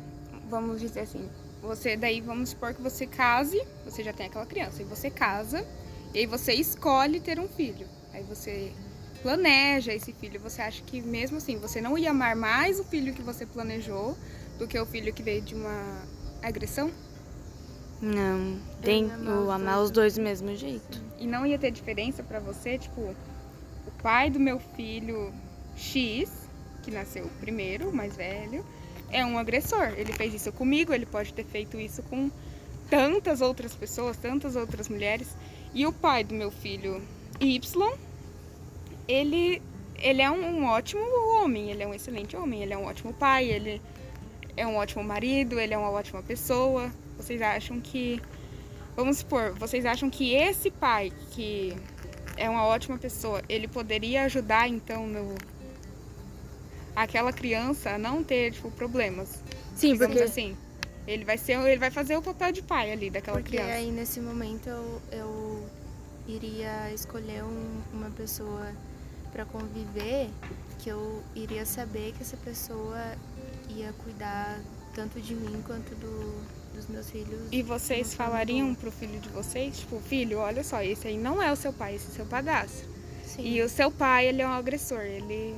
vamos 0.49 0.81
dizer 0.81 1.01
assim, 1.01 1.29
você 1.61 1.97
daí 1.97 2.21
vamos 2.21 2.51
supor 2.51 2.73
que 2.73 2.81
você 2.81 3.07
case, 3.07 3.61
você 3.85 4.03
já 4.03 4.13
tem 4.13 4.27
aquela 4.27 4.47
criança, 4.47 4.81
e 4.83 4.85
você 4.85 5.11
casa, 5.11 5.67
e 6.15 6.21
aí 6.21 6.27
você 6.27 6.55
escolhe 6.55 7.21
ter 7.21 7.39
um 7.39 7.49
filho. 7.49 7.87
Aí 8.15 8.23
você 8.23 8.73
planeja 9.23 9.93
esse 9.93 10.13
filho, 10.13 10.41
você 10.41 10.63
acha 10.63 10.83
que 10.83 11.03
mesmo 11.03 11.37
assim, 11.37 11.59
você 11.59 11.81
não 11.81 11.99
ia 11.99 12.11
amar 12.11 12.35
mais 12.35 12.81
o 12.81 12.85
filho 12.85 13.13
que 13.13 13.23
você 13.23 13.45
planejou 13.45 14.17
do 14.59 14.67
que 14.67 14.79
o 14.79 14.87
filho 14.87 15.13
que 15.13 15.23
veio 15.23 15.43
de 15.43 15.55
uma 15.55 16.03
agressão? 16.43 16.91
Não, 18.01 18.59
tem 18.81 19.07
ia 19.07 19.15
amar 19.15 19.39
o 19.43 19.51
amar 19.51 19.81
os 19.83 19.91
dois 19.91 20.15
do 20.15 20.23
mesmo 20.23 20.55
jeito. 20.55 21.03
E 21.19 21.27
não 21.27 21.45
ia 21.45 21.59
ter 21.59 21.71
diferença 21.71 22.23
pra 22.23 22.39
você, 22.41 22.79
tipo, 22.79 23.01
o 23.01 24.03
pai 24.03 24.31
do 24.31 24.41
meu 24.41 24.59
filho 24.59 25.33
X, 25.79 26.31
que 26.83 26.91
nasceu 26.91 27.31
primeiro, 27.41 27.93
mais 27.95 28.17
velho, 28.17 28.65
é 29.11 29.25
um 29.25 29.39
agressor. 29.39 29.95
Ele 29.97 30.13
fez 30.13 30.35
isso 30.35 30.53
comigo, 30.53 30.93
ele 30.93 31.07
pode 31.07 31.33
ter 31.33 31.45
feito 31.45 31.79
isso 31.79 32.03
com 32.05 32.31
tantas 32.91 33.41
outras 33.41 33.75
pessoas, 33.75 34.17
tantas 34.17 34.57
outras 34.57 34.89
mulheres. 34.89 35.29
E 35.73 35.87
o 35.87 35.93
pai 35.93 36.25
do 36.25 36.35
meu 36.35 36.51
filho 36.51 37.03
Y, 37.41 37.93
ele, 39.07 39.63
ele 39.97 40.23
é 40.23 40.31
um, 40.31 40.61
um 40.61 40.65
ótimo 40.67 41.03
homem, 41.37 41.71
ele 41.71 41.83
é 41.83 41.87
um 41.87 41.95
excelente 41.95 42.37
homem, 42.37 42.63
ele 42.63 42.75
é 42.75 42.79
um 42.79 42.85
ótimo 42.85 43.13
pai, 43.13 43.47
ele 43.47 43.81
é 44.57 44.67
um 44.67 44.77
ótimo 44.77 45.05
marido, 45.05 45.59
ele 45.59 45.73
é 45.73 45.79
uma 45.79 45.91
ótima 45.91 46.23
pessoa. 46.23 46.91
Vocês 47.17 47.41
acham 47.41 47.81
que 47.81 48.21
Vamos 48.99 49.19
supor, 49.19 49.53
vocês 49.53 49.87
acham 49.87 50.11
que 50.11 50.35
esse 50.35 50.73
pai, 50.73 51.13
que 51.31 51.73
é 52.37 52.51
uma 52.51 52.67
ótima 52.67 52.99
pessoa, 52.99 53.41
ele 53.49 53.69
poderia 53.69 54.25
ajudar 54.25 54.69
então 54.69 55.07
no 55.07 55.37
aquela 57.03 57.33
criança 57.33 57.97
não 57.99 58.23
ter 58.25 58.53
tipo 58.53 58.71
problemas? 58.71 59.43
Sim, 59.75 59.97
porque 59.97 60.21
assim, 60.21 60.57
ele 61.07 61.25
vai 61.25 61.39
ser, 61.39 61.53
ele 61.53 61.79
vai 61.79 61.91
fazer 61.91 62.17
o 62.17 62.23
papel 62.23 62.53
de 62.53 62.63
pai 62.63 62.93
ali 62.93 63.11
daquela 63.11 63.39
Porque 63.39 63.57
criança. 63.57 63.73
aí 63.73 63.91
nesse 63.91 64.21
momento 64.21 64.69
eu, 64.69 65.03
eu 65.13 65.67
iria 66.27 66.93
escolher 66.93 67.43
um- 67.45 67.81
uma 67.93 68.11
pessoa 68.11 68.73
para 69.33 69.45
conviver 69.45 70.29
que 70.79 70.89
eu 70.91 71.23
iria 71.35 71.65
saber 71.65 72.13
que 72.13 72.23
essa 72.23 72.37
pessoa 72.37 73.01
ia 73.69 73.93
cuidar 74.05 74.59
tanto 74.95 75.21
de 75.21 75.35
mim 75.35 75.63
quanto 75.67 75.95
do, 75.97 76.43
dos 76.75 76.87
meus 76.89 77.09
filhos. 77.11 77.41
E 77.53 77.63
vocês 77.63 78.15
falariam 78.15 78.75
pro 78.75 78.91
filho 78.91 79.19
de 79.21 79.29
vocês, 79.29 79.79
tipo, 79.79 80.01
filho, 80.01 80.39
olha 80.39 80.65
só, 80.65 80.83
esse 80.83 81.07
aí 81.09 81.17
não 81.19 81.41
é 81.43 81.53
o 81.53 81.57
seu 81.57 81.73
pai, 81.73 81.95
esse 81.95 82.09
é 82.09 82.11
seu 82.15 82.27
padrasto. 82.27 82.87
Sim. 83.25 83.43
E 83.43 83.63
o 83.63 83.69
seu 83.69 83.91
pai, 83.91 84.27
ele 84.27 84.43
é 84.43 84.47
um 84.49 84.53
agressor. 84.53 85.01
Ele 85.01 85.55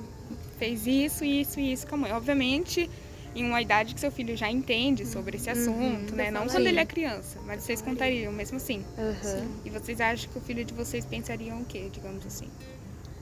fez 0.60 0.86
isso, 0.86 1.24
isso 1.24 1.58
e 1.58 1.72
isso 1.72 1.86
com 1.86 1.94
a 1.94 1.98
mãe. 1.98 2.12
Obviamente, 2.12 2.88
em 3.34 3.44
uma 3.44 3.60
idade 3.62 3.94
que 3.94 4.00
seu 4.00 4.12
filho 4.12 4.36
já 4.36 4.50
entende 4.50 5.06
sobre 5.06 5.36
esse 5.36 5.48
assunto, 5.48 6.14
né? 6.14 6.30
Não 6.30 6.42
Sim. 6.48 6.54
quando 6.56 6.66
ele 6.66 6.78
é 6.78 6.84
criança, 6.84 7.38
mas 7.46 7.62
vocês 7.62 7.80
contariam 7.80 8.32
mesmo 8.32 8.56
assim. 8.58 8.84
Aham. 8.98 9.48
E 9.64 9.70
vocês 9.70 10.00
acham 10.00 10.30
que 10.30 10.38
o 10.38 10.40
filho 10.40 10.64
de 10.64 10.74
vocês 10.74 11.04
pensariam 11.04 11.60
o 11.60 11.64
quê, 11.64 11.88
digamos 11.92 12.26
assim? 12.26 12.48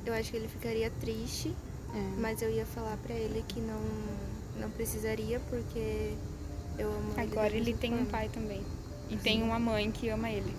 Eu 0.04 0.12
acho 0.14 0.30
que 0.30 0.36
ele 0.36 0.48
ficaria 0.48 0.90
triste, 1.00 1.54
É. 1.94 2.20
mas 2.20 2.42
eu 2.42 2.50
ia 2.50 2.66
falar 2.66 2.96
pra 2.98 3.14
ele 3.14 3.44
que 3.46 3.60
não, 3.60 3.80
não 4.60 4.70
precisaria, 4.70 5.40
porque 5.50 6.12
eu 6.78 6.88
amo 6.90 7.12
ele. 7.16 7.30
Agora 7.32 7.54
ele 7.56 7.74
tem 7.74 7.94
um 7.94 8.04
pai 8.06 8.28
também. 8.32 8.62
E 9.10 9.16
tem 9.16 9.42
uma 9.42 9.58
mãe 9.58 9.90
que 9.90 10.08
ama 10.08 10.30
ele. 10.30 10.52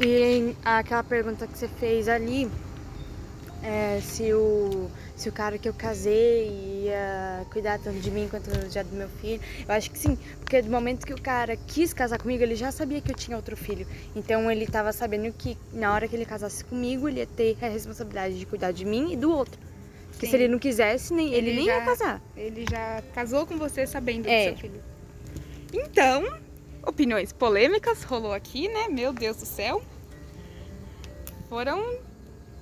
E 0.00 0.54
aquela 0.64 1.02
pergunta 1.04 1.46
que 1.46 1.56
você 1.58 1.68
fez 1.68 2.08
ali, 2.08 2.50
é, 3.62 4.00
se, 4.00 4.32
o, 4.32 4.88
se 5.16 5.28
o 5.28 5.32
cara 5.32 5.58
que 5.58 5.68
eu 5.68 5.74
casei 5.74 6.48
ia 6.84 7.44
cuidar 7.50 7.78
tanto 7.78 7.98
de 7.98 8.10
mim 8.10 8.28
quanto 8.30 8.50
já 8.70 8.82
do 8.82 8.94
meu 8.94 9.08
filho, 9.08 9.40
eu 9.66 9.74
acho 9.74 9.90
que 9.90 9.98
sim, 9.98 10.16
porque 10.40 10.62
do 10.62 10.70
momento 10.70 11.06
que 11.06 11.12
o 11.14 11.20
cara 11.20 11.56
quis 11.56 11.92
casar 11.92 12.18
comigo, 12.18 12.42
ele 12.42 12.54
já 12.54 12.70
sabia 12.70 13.00
que 13.00 13.10
eu 13.10 13.16
tinha 13.16 13.36
outro 13.36 13.56
filho. 13.56 13.86
Então 14.14 14.50
ele 14.50 14.66
tava 14.66 14.92
sabendo 14.92 15.32
que 15.32 15.56
na 15.72 15.92
hora 15.92 16.06
que 16.06 16.14
ele 16.14 16.24
casasse 16.24 16.64
comigo, 16.64 17.08
ele 17.08 17.20
ia 17.20 17.26
ter 17.26 17.56
a 17.62 17.68
responsabilidade 17.68 18.38
de 18.38 18.46
cuidar 18.46 18.72
de 18.72 18.84
mim 18.84 19.12
e 19.12 19.16
do 19.16 19.32
outro. 19.32 19.58
Porque 20.12 20.26
se 20.28 20.34
ele 20.36 20.48
não 20.48 20.58
quisesse, 20.58 21.12
nem, 21.12 21.34
ele, 21.34 21.50
Ele 21.50 21.56
nem 21.56 21.66
já- 21.66 21.78
ia 21.78 21.84
casar. 21.84 22.22
Ele 22.36 22.64
já 22.70 23.02
casou 23.14 23.44
com 23.46 23.58
você 23.58 23.86
sabendo 23.86 24.26
É. 24.28 24.44
do 24.44 24.48
seu 24.50 24.56
filho. 24.70 24.82
Então, 25.74 26.38
opiniões 26.86 27.32
polêmicas 27.32 28.02
rolou 28.02 28.32
aqui, 28.32 28.66
né? 28.68 28.88
Meu 28.88 29.12
Deus 29.12 29.36
do 29.36 29.44
céu. 29.44 29.82
Foram 31.50 31.98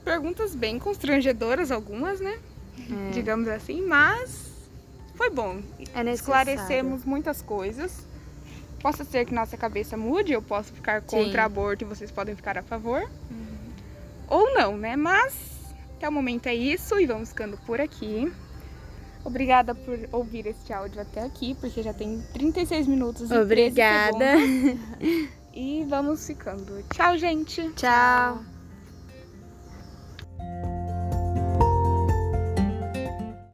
perguntas 0.04 0.54
bem 0.54 0.78
constrangedoras, 0.78 1.70
algumas, 1.70 2.20
né? 2.20 2.38
É. 2.78 3.10
Digamos 3.10 3.48
assim, 3.48 3.82
mas 3.82 4.52
foi 5.14 5.30
bom. 5.30 5.60
É. 5.94 6.12
Esclarecemos 6.12 7.04
muitas 7.04 7.40
coisas. 7.40 8.06
Possa 8.80 9.02
ser 9.04 9.24
que 9.24 9.34
nossa 9.34 9.56
cabeça 9.56 9.96
mude, 9.96 10.32
eu 10.32 10.42
posso 10.42 10.72
ficar 10.72 11.00
contra 11.00 11.40
Sim. 11.42 11.46
aborto 11.46 11.84
e 11.84 11.86
vocês 11.86 12.10
podem 12.10 12.36
ficar 12.36 12.58
a 12.58 12.62
favor. 12.62 13.08
Ou 14.28 14.52
não, 14.54 14.76
né? 14.76 14.94
Mas 14.94 15.34
até 15.96 16.08
o 16.08 16.12
momento 16.12 16.46
é 16.46 16.54
isso 16.54 16.98
e 17.00 17.06
vamos 17.06 17.30
ficando 17.30 17.56
por 17.64 17.80
aqui. 17.80 18.30
Obrigada 19.24 19.74
por 19.74 19.98
ouvir 20.12 20.46
este 20.46 20.70
áudio 20.70 21.00
até 21.00 21.22
aqui, 21.22 21.56
porque 21.58 21.82
já 21.82 21.94
tem 21.94 22.22
36 22.34 22.86
minutos 22.86 23.22
e 23.22 23.28
13 23.28 23.42
Obrigada. 23.42 24.34
E 25.56 25.84
vamos 25.88 26.26
ficando. 26.26 26.82
Tchau, 26.92 27.16
gente! 27.16 27.70
Tchau. 27.74 28.53